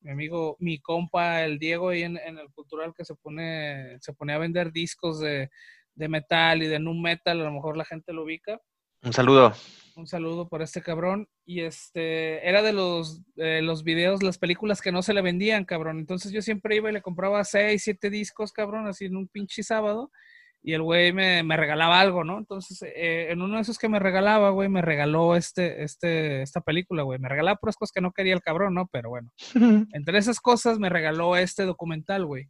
[0.00, 4.34] mi amigo, mi compa, el Diego, ahí en, el cultural que se pone, se pone
[4.34, 5.50] a vender discos de,
[5.96, 8.60] metal y de nu metal, a lo mejor la gente lo ubica.
[9.02, 9.54] Un saludo.
[9.96, 11.28] Un saludo por este cabrón.
[11.44, 15.98] Y este, era de los, los videos, las películas que no se le vendían, cabrón.
[15.98, 19.62] Entonces yo siempre iba y le compraba seis, siete discos, cabrón, así en un pinche
[19.62, 20.10] sábado
[20.66, 22.38] y el güey me, regalaba algo, ¿no?
[22.38, 26.62] Entonces, eh, en uno de esos que me regalaba, güey, me regaló este, este, esta
[26.62, 27.18] película, güey.
[27.18, 28.86] Me regalaba puras cosas que no quería el cabrón, ¿no?
[28.90, 29.30] Pero bueno,
[29.92, 32.48] entre esas cosas me regaló este documental, güey.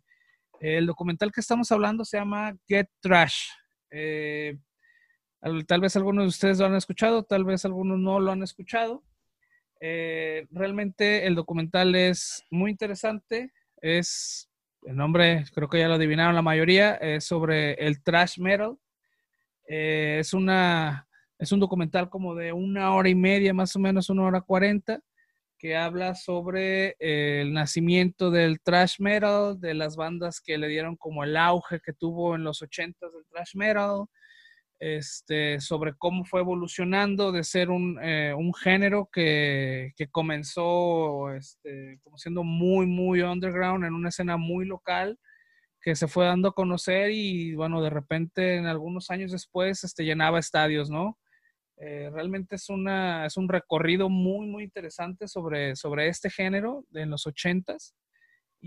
[0.61, 3.49] El documental que estamos hablando se llama Get Trash.
[3.91, 4.59] Eh,
[5.67, 9.03] tal vez algunos de ustedes lo han escuchado, tal vez algunos no lo han escuchado.
[9.81, 13.53] Eh, realmente el documental es muy interesante.
[13.83, 14.49] Es
[14.85, 18.79] el nombre, creo que ya lo adivinaron la mayoría, es sobre el trash metal.
[19.69, 21.07] Eh, es, una,
[21.39, 25.01] Es un documental como de una hora y media, más o menos una hora cuarenta,
[25.59, 30.97] que habla sobre eh, el nacimiento del thrash metal, de las bandas que le dieron
[30.97, 34.07] como el auge que tuvo en los ochentas del thrash metal,
[34.79, 42.01] este, sobre cómo fue evolucionando de ser un, eh, un género que, que comenzó este,
[42.03, 45.19] como siendo muy, muy underground en una escena muy local
[45.81, 50.05] que se fue dando a conocer y bueno, de repente en algunos años después este,
[50.05, 51.19] llenaba estadios, ¿no?
[51.77, 57.03] Eh, realmente es, una, es un recorrido muy, muy interesante sobre, sobre este género de
[57.03, 57.95] en los ochentas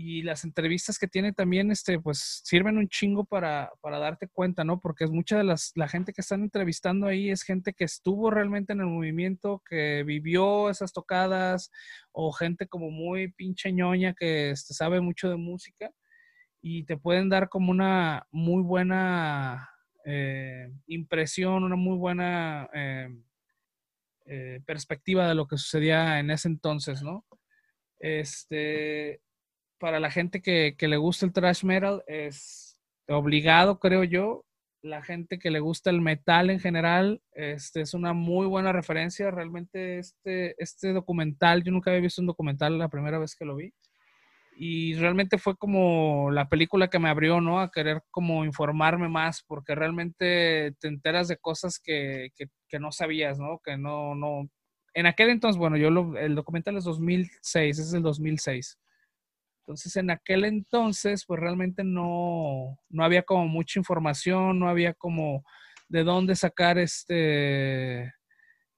[0.00, 4.62] y las entrevistas que tiene también, este, pues sirven un chingo para, para darte cuenta,
[4.62, 4.78] ¿no?
[4.78, 8.30] Porque es mucha de las, la gente que están entrevistando ahí es gente que estuvo
[8.30, 11.72] realmente en el movimiento, que vivió esas tocadas,
[12.12, 15.90] o gente como muy pinche ñoña que este, sabe mucho de música
[16.60, 19.68] y te pueden dar como una muy buena
[20.04, 23.08] eh, impresión, una muy buena eh,
[24.26, 27.26] eh, perspectiva de lo que sucedía en ese entonces, ¿no?
[27.98, 29.22] Este,
[29.78, 34.44] para la gente que, le gusta el thrash metal es obligado, creo yo.
[34.80, 39.30] La gente que le gusta el metal en general, este es una muy buena referencia.
[39.30, 43.56] Realmente este, este documental, yo nunca había visto un documental la primera vez que lo
[43.56, 43.72] vi.
[44.60, 47.60] Y realmente fue como la película que me abrió, ¿no?
[47.60, 53.38] A querer como informarme más, porque realmente te enteras de cosas que, que, no sabías,
[53.38, 53.60] ¿no?
[53.64, 54.48] Que no, no...
[54.94, 58.78] En aquel entonces, bueno, yo lo, el documental es 2006, es el 2006.
[59.68, 65.44] Entonces, en aquel entonces, pues realmente no, no había como mucha información, no había como
[65.90, 68.10] de dónde sacar este,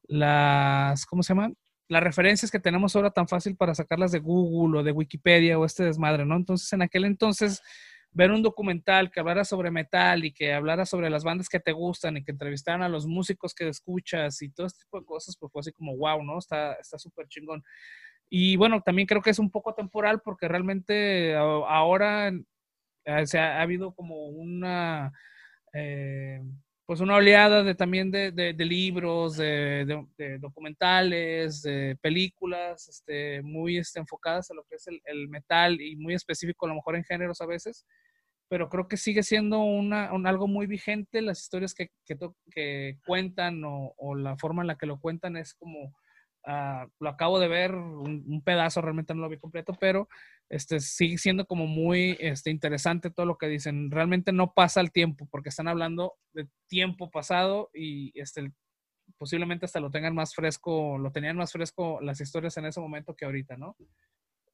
[0.08, 1.56] las, ¿cómo se llaman?
[1.86, 5.64] Las referencias que tenemos ahora tan fácil para sacarlas de Google o de Wikipedia o
[5.64, 6.34] este desmadre, ¿no?
[6.34, 7.62] Entonces, en aquel entonces,
[8.10, 11.70] ver un documental que hablara sobre metal y que hablara sobre las bandas que te
[11.70, 15.36] gustan y que entrevistaran a los músicos que escuchas y todo este tipo de cosas,
[15.38, 16.36] pues fue así como, wow, ¿no?
[16.36, 17.62] Está súper chingón.
[18.30, 22.32] Y bueno, también creo que es un poco temporal porque realmente ahora
[23.04, 25.12] eh, se ha, habido como una,
[25.72, 26.40] eh,
[26.86, 33.98] pues una oleada de también de, de, libros, de, documentales, de películas, este, muy este,
[33.98, 37.40] enfocadas a lo que es el, metal y muy específico a lo mejor en géneros
[37.40, 37.84] a veces,
[38.48, 41.22] pero creo que sigue siendo una, un, algo muy vigente.
[41.22, 42.16] Las historias que, que,
[42.52, 45.94] que cuentan o, o, la forma en la que lo cuentan es como
[46.44, 50.08] Ah, lo acabo de ver un, pedazo, realmente no lo vi completo, pero
[50.48, 53.90] este, sigue siendo como muy este, interesante todo lo que dicen.
[53.90, 58.52] Realmente no pasa el tiempo porque están hablando de tiempo pasado y este,
[59.18, 63.14] posiblemente hasta lo tengan más fresco, lo tenían más fresco las historias en ese momento
[63.14, 63.76] que ahorita, ¿no?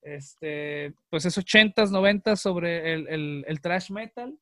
[0.03, 4.39] Este, pues es 80s, 90 sobre el, el, el, trash metal.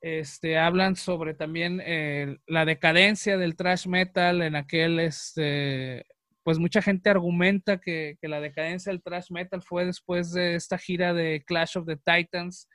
[0.00, 6.06] Este, hablan sobre también eh, la decadencia del trash metal en aquel, este,
[6.48, 11.12] pues mucha gente argumenta que, la decadencia del thrash metal fue después de esta gira
[11.12, 12.66] de Clash of the Titans,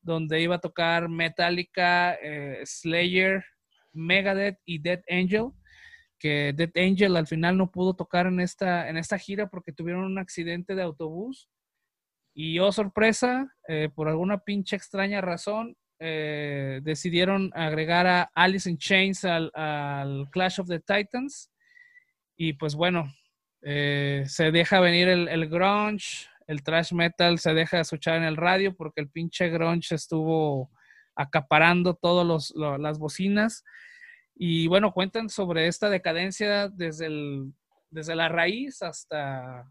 [0.00, 3.44] donde iba a tocar Metallica, eh, Slayer,
[3.92, 5.50] Megadeth y Dead Angel,
[6.18, 10.02] que Dead Angel al final no pudo tocar en esta, en esta gira porque tuvieron
[10.02, 11.48] un accidente de autobús.
[12.34, 18.78] Y oh sorpresa, eh, por alguna pinche extraña razón, eh, decidieron agregar a Alice in
[18.78, 21.51] Chains al Clash of the Titans
[22.36, 23.12] y pues bueno,
[23.62, 28.36] eh, se deja venir el, grunge, el thrash metal se deja de escuchar en el
[28.36, 30.70] radio porque el pinche grunge estuvo
[31.14, 33.64] acaparando todas las bocinas.
[34.34, 37.52] Y bueno, cuentan sobre esta decadencia desde, el,
[37.90, 39.70] desde la raíz hasta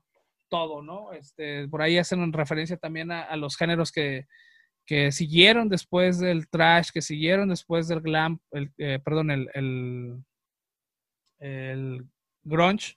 [0.49, 1.11] todo, ¿no?
[1.13, 4.27] Este, por ahí hacen referencia también a, los géneros que,
[4.85, 10.23] que, siguieron después del trash, que siguieron después del glam, el, eh, perdón, el, el,
[11.39, 12.05] el
[12.43, 12.95] grunge,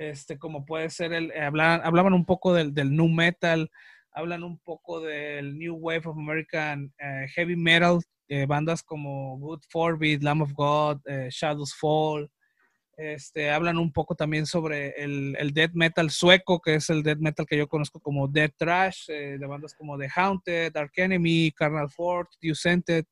[0.00, 3.70] este, como puede ser el, eh, hablaban, un poco del, del new metal,
[4.12, 9.62] hablan un poco del new wave of American eh, heavy metal, eh, bandas como Good
[9.68, 11.00] Forbid, Lamb of God,
[11.30, 12.30] Shadows Fall,
[12.96, 17.18] este, hablan un poco también sobre el, el, death metal sueco, que es el death
[17.18, 21.90] metal que yo conozco como death trash, de bandas como The Haunted, Dark Enemy, Carnal
[21.90, 23.06] Fort, Scented,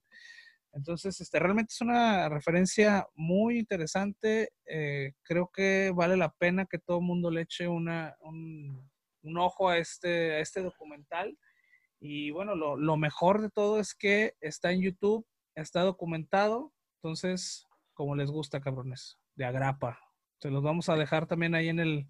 [0.78, 4.50] entonces, este, realmente es una referencia muy interesante.
[4.64, 8.88] Eh, creo que vale la pena que todo el mundo le eche una, un,
[9.36, 11.36] ojo a este, a este documental.
[12.00, 15.26] Y bueno, lo, lo, mejor de todo es que está en YouTube,
[15.56, 16.72] está documentado.
[17.02, 19.98] Entonces, como les gusta, cabrones, de agrapa.
[20.40, 22.08] Se los vamos a dejar también ahí en el,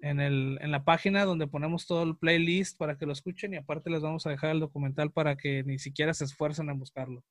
[0.00, 3.56] en, el, en la página donde ponemos todo el playlist para que lo escuchen y
[3.56, 7.24] aparte les vamos a dejar el documental para que ni siquiera se esfuercen en buscarlo.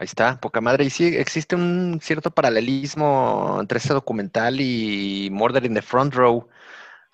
[0.00, 0.84] Ahí está, poca madre.
[0.84, 6.48] Y sí, existe un cierto paralelismo entre ese documental y Murder in the Front Row.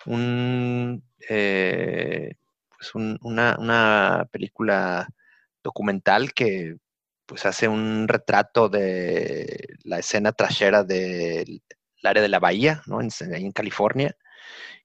[0.06, 2.36] Un, eh,
[2.70, 5.08] pues una, película
[5.64, 6.76] documental que
[7.26, 11.62] pues hace un retrato de la escena trashera del
[12.04, 13.00] área de la bahía, ¿no?
[13.00, 14.16] En, en California.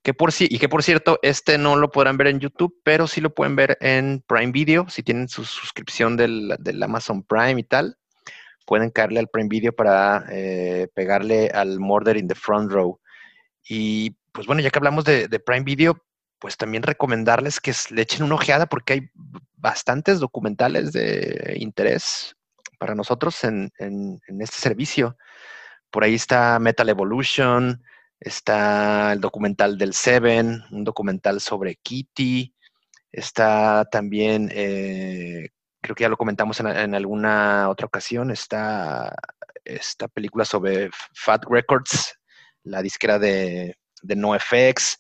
[0.03, 3.05] Que por sí, y que por cierto, este no lo podrán ver en YouTube, pero
[3.05, 7.63] sí lo pueden ver en Prime Video, si tienen su suscripción del, Amazon Prime y
[7.63, 7.97] tal,
[8.65, 12.99] pueden caerle al Prime Video para eh, pegarle al Murder in the Front Row.
[13.63, 16.03] Y pues bueno, ya que hablamos de, Prime Video,
[16.39, 19.09] pues también recomendarles que le echen una ojeada porque hay
[19.57, 22.35] bastantes documentales de interés
[22.79, 25.15] para nosotros en, en este servicio.
[25.91, 27.83] Por ahí está Metal Evolution,
[28.21, 32.53] está el documental del Seven, un documental sobre Kitty,
[33.11, 35.49] está también, eh,
[35.81, 39.13] creo que ya lo comentamos en, alguna otra ocasión, está
[39.65, 42.15] esta película sobre Fat Records,
[42.63, 44.99] la disquera de, de NoFX.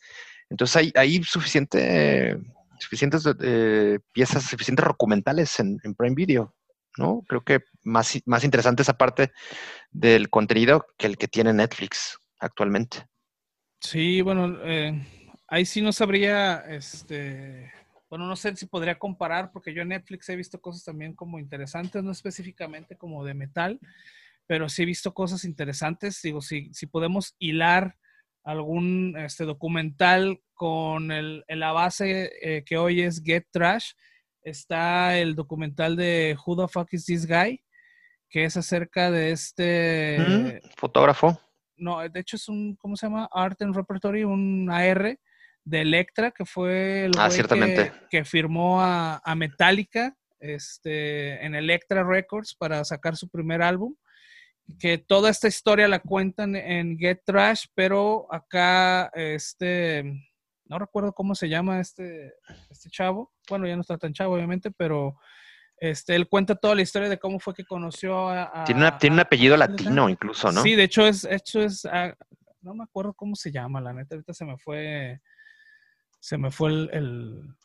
[0.49, 2.37] Entonces hay, suficiente,
[2.79, 6.55] suficientes eh, piezas, suficientes documentales en, Prime Video.
[6.97, 7.23] ¿no?
[7.27, 9.31] Creo que más, más interesante esa parte
[9.91, 13.10] del contenido que el que tiene Netflix actualmente.
[13.81, 14.93] Sí, bueno, eh,
[15.47, 17.71] ahí sí no sabría, este,
[18.09, 21.39] bueno, no sé si podría comparar, porque yo en Netflix he visto cosas también como
[21.39, 23.79] interesantes, no específicamente como de metal,
[24.45, 26.21] pero sí he visto cosas interesantes.
[26.21, 27.97] Digo, si, si podemos hilar
[28.43, 33.93] algún este, documental con el, la base eh, que hoy es Get Trash,
[34.43, 37.63] está el documental de Who the Fuck is This Guy,
[38.29, 40.61] que es acerca de este...
[40.77, 41.39] fotógrafo
[41.81, 43.27] no, de hecho es un, ¿cómo se llama?
[43.33, 45.17] Art and Repertory, un AR
[45.63, 52.03] de Electra, que fue el ah, Que, que, firmó a, a, Metallica este, en Electra
[52.03, 53.95] Records para sacar su primer álbum.
[54.79, 60.03] Que toda esta historia la cuentan en Get Trash, pero acá, este,
[60.65, 62.33] no recuerdo cómo se llama este,
[62.69, 63.33] este chavo.
[63.49, 65.17] Bueno, ya no está tan chavo, obviamente, pero
[65.81, 68.63] este, él cuenta toda la historia de cómo fue que conoció a...
[68.65, 70.61] tiene, tiene un apellido latino incluso, ¿no?
[70.61, 72.13] Sí, de hecho es, hecho es, ah,
[72.61, 75.19] no me acuerdo cómo se llama, la neta, ahorita se me fue,
[76.19, 77.55] se me fue el, el,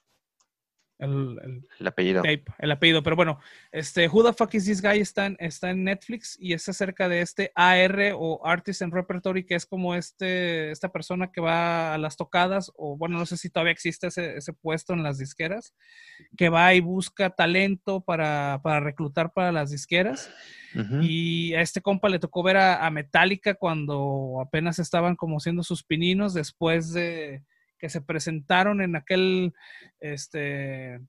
[1.86, 2.22] apellido.
[2.24, 3.38] el apellido, pero bueno,
[3.70, 7.08] este, Who the Fuck is This Guy está en, está en Netflix y es acerca
[7.08, 11.94] de este AR o Artist and Repertory, que es como este, esta persona que va
[11.94, 15.18] a las tocadas, o bueno, no sé si todavía existe ese, ese puesto en las
[15.18, 15.74] disqueras,
[16.36, 20.30] que va y busca talento para, para reclutar para las disqueras.
[21.00, 25.62] Y a este compa le tocó ver a, a Metallica cuando apenas estaban como siendo
[25.62, 27.42] sus pininos después de
[27.78, 29.52] que se presentaron en aquel
[30.00, 31.00] este,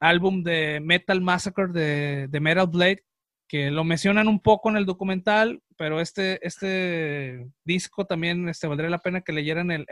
[0.00, 3.04] álbum de Metal Massacre de, Metal Blade,
[3.48, 8.90] que lo mencionan un poco en el documental, pero este, este disco también este, valdría
[8.90, 9.86] la pena que leyeran el,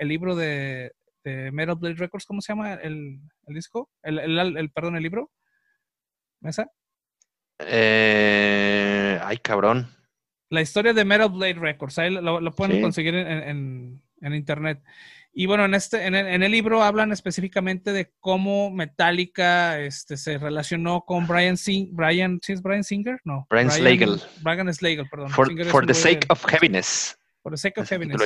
[0.00, 0.92] libro de,
[1.24, 3.90] Metal Blade Records, ¿cómo se llama el, disco?
[4.02, 5.30] El, perdón, el libro.
[6.40, 6.70] ¿Mesa?
[7.58, 9.88] Eh, ay, cabrón.
[10.50, 14.80] La historia de Metal Blade Records, ahí lo, pueden conseguir en, en internet.
[15.38, 21.02] Y bueno, en, este, en el, libro hablan específicamente de cómo Metallica este, se relacionó
[21.02, 23.20] con Brian, Sing, Brian, ¿sí es Brian Singer?
[23.22, 23.46] No.
[23.50, 24.18] Brian, Slagel.
[24.40, 25.28] Brian Slagel, perdón.
[25.28, 27.18] For, the sake of heaviness.
[27.42, 28.18] For the sake of heaviness.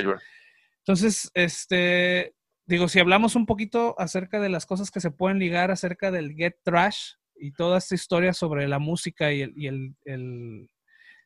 [0.87, 2.37] Entonces, este,
[2.67, 6.37] digo, si hablamos un poquito acerca de las cosas que se pueden ligar acerca del
[6.37, 10.71] Get Trash y toda esta historia sobre la música y el, y el, el,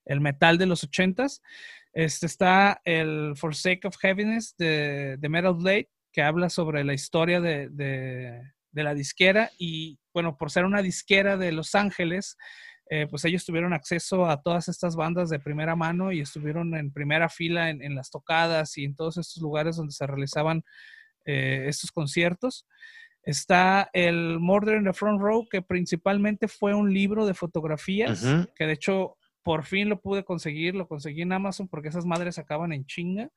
[0.04, 1.42] el metal de los ochentas,
[1.94, 8.42] este está el Forsake of Heaviness de, Metal Blade, que habla sobre la historia de,
[8.72, 9.50] la disquera.
[9.58, 12.36] Y bueno, por ser una disquera de Los Ángeles,
[12.90, 16.92] eh, pues ellos tuvieron acceso a todas estas bandas de primera mano y estuvieron en
[16.92, 20.64] primera fila en, las tocadas y en todos estos lugares donde se realizaban
[21.24, 22.66] eh, estos conciertos.
[23.22, 28.26] Está el Murder in the Front Row, que principalmente fue un libro de fotografías,
[28.56, 32.38] que de hecho por fin lo pude conseguir, lo conseguí en Amazon porque esas madres
[32.38, 33.30] acaban en chinga.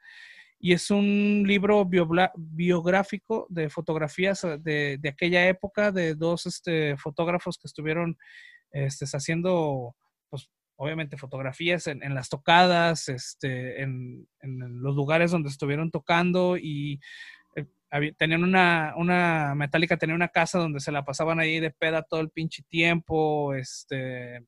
[0.59, 1.87] Y es un libro
[2.35, 8.17] biográfico de fotografías eh, de, aquella época de dos este, fotógrafos que estuvieron
[8.71, 9.95] este, haciendo,
[10.29, 16.99] pues, obviamente, fotografías en, las tocadas, este, en, los lugares donde estuvieron tocando y
[17.55, 19.55] eh, tenían una, una
[19.99, 24.43] tenía una casa donde se la pasaban ahí de peda todo el pinche tiempo, este,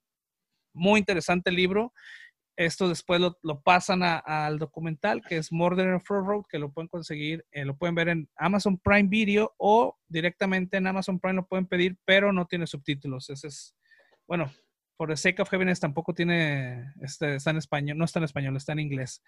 [0.73, 1.93] muy interesante el libro.
[2.55, 7.45] Esto después lo, pasan al documental que es Murder Front Road, que lo pueden conseguir,
[7.51, 11.67] eh, lo pueden ver en Amazon Prime Video o directamente en Amazon Prime lo pueden
[11.67, 13.29] pedir, pero no tiene subtítulos.
[13.29, 13.75] Ese es,
[14.27, 14.51] bueno,
[14.99, 18.57] For the Sake of Heaviness tampoco tiene, este, está en español, no está en español,
[18.57, 19.23] está en inglés.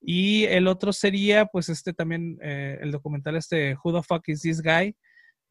[0.00, 4.42] Y el otro sería, pues, este también, eh, el documental este, Who the Fuck is
[4.42, 4.96] This Guy?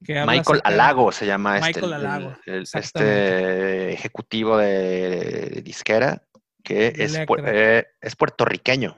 [0.01, 6.23] Michael Alago se llama este, Michael Alago, este ejecutivo de disquera,
[6.63, 8.97] que es, eh, es, puertorriqueño.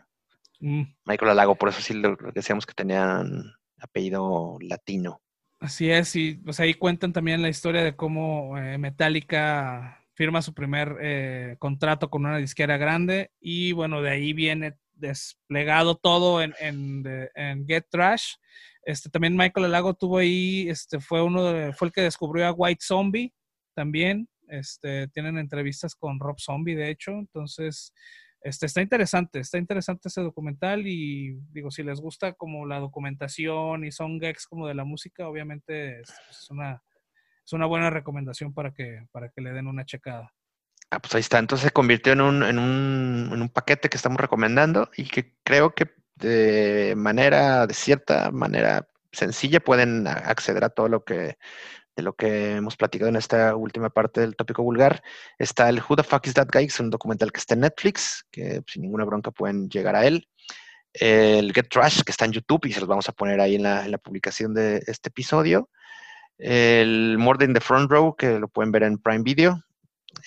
[0.60, 0.84] Mm.
[1.06, 5.22] Michael Alago, por eso sí lo decíamos que tenían apellido latino.
[5.60, 10.54] Así es, y pues ahí cuentan también la historia de cómo eh, Metallica firma su
[10.54, 16.54] primer eh, contrato con una disquera grande y bueno, de ahí viene desplegado todo en,
[16.60, 18.36] en, Get Trash.
[18.84, 22.52] Este, también Michael Lago tuvo ahí, este, fue uno de, fue el que descubrió a
[22.52, 23.34] White Zombie
[23.76, 24.28] también.
[24.48, 27.12] Este, tienen entrevistas con Rob Zombie, de hecho.
[27.12, 27.94] Entonces,
[28.42, 33.86] este, está interesante, está interesante ese documental y digo, si les gusta como la documentación
[33.86, 36.82] y son gags como de la música, obviamente es, pues, una,
[37.46, 40.34] es una buena recomendación para que, para que le den una checada.
[40.90, 41.40] Ah, pues ahí está.
[41.40, 45.36] Entonces se convirtió en un, en un, en un paquete que estamos recomendando y que
[45.44, 51.38] creo que de manera, de cierta manera sencilla, pueden acceder a todo lo que
[51.96, 55.04] de lo que hemos platicado en esta última parte del tópico vulgar.
[55.38, 57.62] Está el Who the Fuck is That Guy, que es un documental que está en
[57.62, 60.28] Netflix, que sin ninguna bronca pueden llegar a él.
[60.94, 63.64] El Get Trash, que está en YouTube y se los vamos a poner ahí en
[63.64, 65.70] la, en la publicación de este episodio.
[66.38, 69.62] El More Than the Front Row, que lo pueden ver en Prime Video.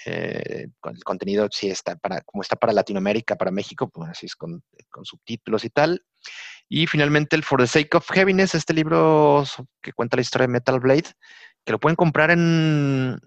[0.06, 4.36] Eh, el contenido sí está para, como está para Latinoamérica, para México, pues así es
[4.36, 4.62] con,
[5.02, 6.04] subtítulos y tal.
[6.68, 9.44] Y finalmente el For the Sake of Heaviness, este libro
[9.82, 11.12] que cuenta la historia de Metal Blade,
[11.64, 13.20] que lo pueden comprar en,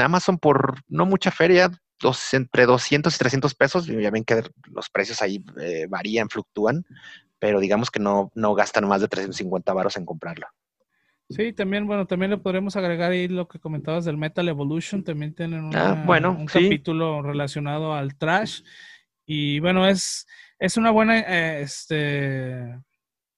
[0.00, 1.70] Amazon por no mucha feria,
[2.32, 3.86] entre 200 y 300 pesos.
[3.86, 6.84] Ya ven que los precios ahí eh, varían, fluctúan,
[7.38, 10.46] pero digamos que no, no gastan más de 350 varos en comprarlo.
[11.30, 15.34] Sí, también, bueno, también le podremos agregar ahí lo que comentabas del Metal Evolution, también
[15.34, 18.62] tienen ah, un capítulo relacionado al trash.
[19.24, 20.26] Y bueno, es,
[20.58, 22.78] es una buena eh, este,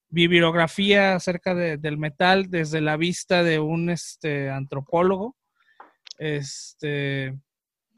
[0.09, 5.37] bibliografía acerca del metal desde la vista de un este, antropólogo.
[6.17, 7.37] Este,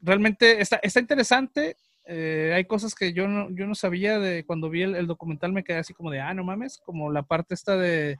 [0.00, 1.76] realmente está, está interesante.
[2.06, 5.64] Eh, hay cosas que yo no, yo no sabía de cuando vi el, documental, me
[5.64, 8.18] quedé así como de, ah, no mames, como la parte esta de,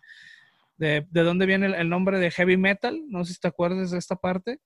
[0.80, 3.02] de, dónde viene el, nombre de heavy metal.
[3.08, 4.58] No sé si te acuerdas de esta parte.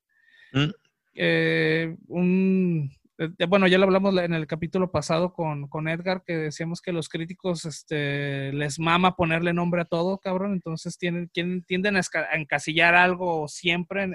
[0.52, 0.70] Mm.
[1.16, 6.36] Eh, un, eh, bueno, ya lo hablamos en el capítulo pasado con, con, Edgar, que
[6.36, 10.52] decíamos que los críticos este, les mama ponerle nombre a todo, cabrón.
[10.52, 12.02] Entonces tienen, tienden a,
[12.32, 14.08] encasillar algo siempre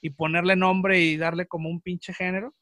[0.00, 2.54] y ponerle nombre y darle como un pinche género.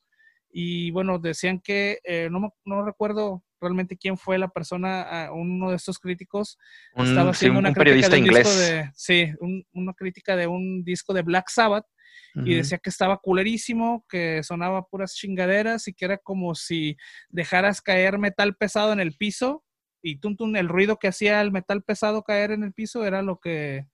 [0.51, 5.77] Y bueno, decían que, eh, no, no recuerdo realmente quién fue la persona, uno de
[5.77, 6.59] estos críticos,
[6.97, 8.47] estaba haciendo una crítica de un inglés.
[8.47, 9.33] disco de, sí,
[9.73, 11.87] una crítica de un disco de Black Sabbath
[12.35, 16.97] y decía que estaba culerísimo, que sonaba puras chingaderas y que era como si
[17.31, 19.65] dejaras caer metal pesado en el piso
[20.03, 23.39] y tum, el ruido que hacía el metal pesado caer en el piso era lo
[23.41, 23.87] que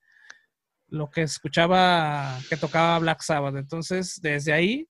[0.87, 3.55] lo que escuchaba que tocaba Black Sabbath.
[3.55, 4.87] Entonces, desde ahí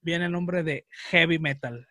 [0.00, 1.86] viene el nombre de heavy metal.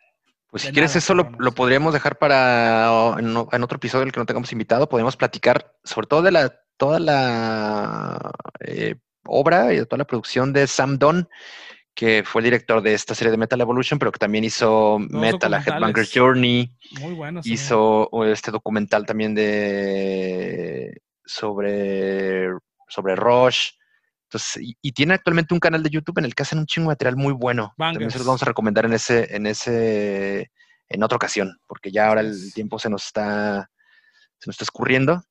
[0.56, 4.54] Pues si quieres eso lo, podríamos dejar para en, otro episodio el que no tengamos
[4.54, 8.32] invitado, podemos platicar sobre todo de la toda la
[8.62, 8.96] eh,
[9.26, 11.28] obra y de toda la producción de Sam Don,
[11.94, 15.54] que fue el director de esta serie de Metal Evolution, pero que también hizo Metal,
[15.54, 16.74] a Headbanger's Journey.
[17.02, 17.42] Muy bueno.
[17.44, 22.48] Hizo este documental también de sobre,
[22.88, 23.72] sobre Rush.
[24.26, 26.94] Entonces, y, tiene actualmente un canal de YouTube en el que hacen un chingo de
[26.94, 27.74] material muy bueno.
[27.78, 30.52] También se los vamos a recomendar en ese, en ese,
[30.90, 33.70] en otra ocasión, porque ya ahora el tiempo se nos está,
[34.40, 35.24] se nos está escurriendo.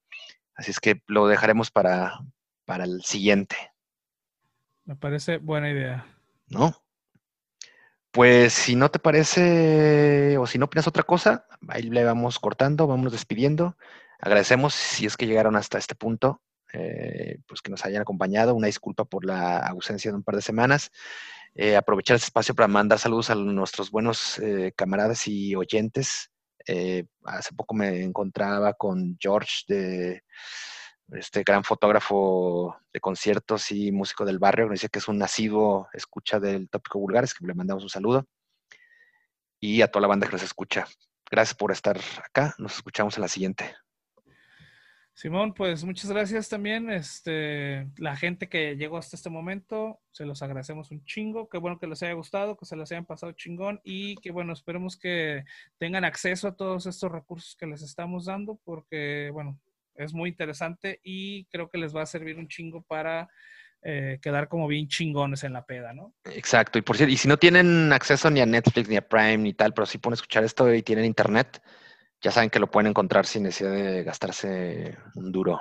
[0.55, 2.21] Así es que lo dejaremos para,
[2.65, 3.57] para el siguiente.
[4.85, 6.07] Me parece buena idea.
[6.47, 6.85] ¿No?
[8.13, 12.87] Pues si no te parece o si no opinas otra cosa, ahí le vamos cortando,
[12.87, 13.77] vamos despidiendo.
[14.21, 16.41] Agradecemos si es que llegaron hasta este punto,
[16.75, 18.55] eh, pues que nos hayan acompañado.
[18.55, 20.91] Una disculpa por la ausencia de un par de semanas.
[21.55, 26.31] Eh, aprovechar este espacio para mandar saludos a nuestros buenos eh, camaradas y oyentes.
[27.25, 30.23] hace poco me encontraba con George de
[31.13, 35.89] este gran fotógrafo de conciertos y músico del barrio, nos dice que es un nacido
[35.93, 38.27] escucha del Tópico Vulgares, que le mandamos un saludo.
[39.61, 40.87] Y a toda la banda que nos escucha.
[41.31, 42.55] Gracias por estar acá.
[42.59, 43.75] Nos escuchamos en la siguiente.
[45.15, 46.91] Simón, pues muchas gracias también.
[46.91, 51.49] Este, la gente que llegó hasta este momento, se los agradecemos un chingo.
[51.49, 54.53] Qué bueno que les haya gustado, que se les hayan pasado chingón y que bueno,
[54.53, 55.45] esperemos que
[55.79, 59.57] tengan acceso a todos estos recursos que les estamos dando, porque bueno,
[59.95, 63.29] es muy interesante y creo que les va a servir un chingo para
[63.83, 66.13] eh, quedar como bien chingones en la peda, ¿no?
[66.25, 66.77] Exacto.
[66.77, 69.55] Y por cierto, y si no tienen acceso ni a Netflix ni a Prime ni
[69.55, 71.63] tal, pero sí pueden escuchar esto y tienen internet,
[72.25, 75.61] ya saben que lo pueden encontrar sin necesidad de gastarse un duro.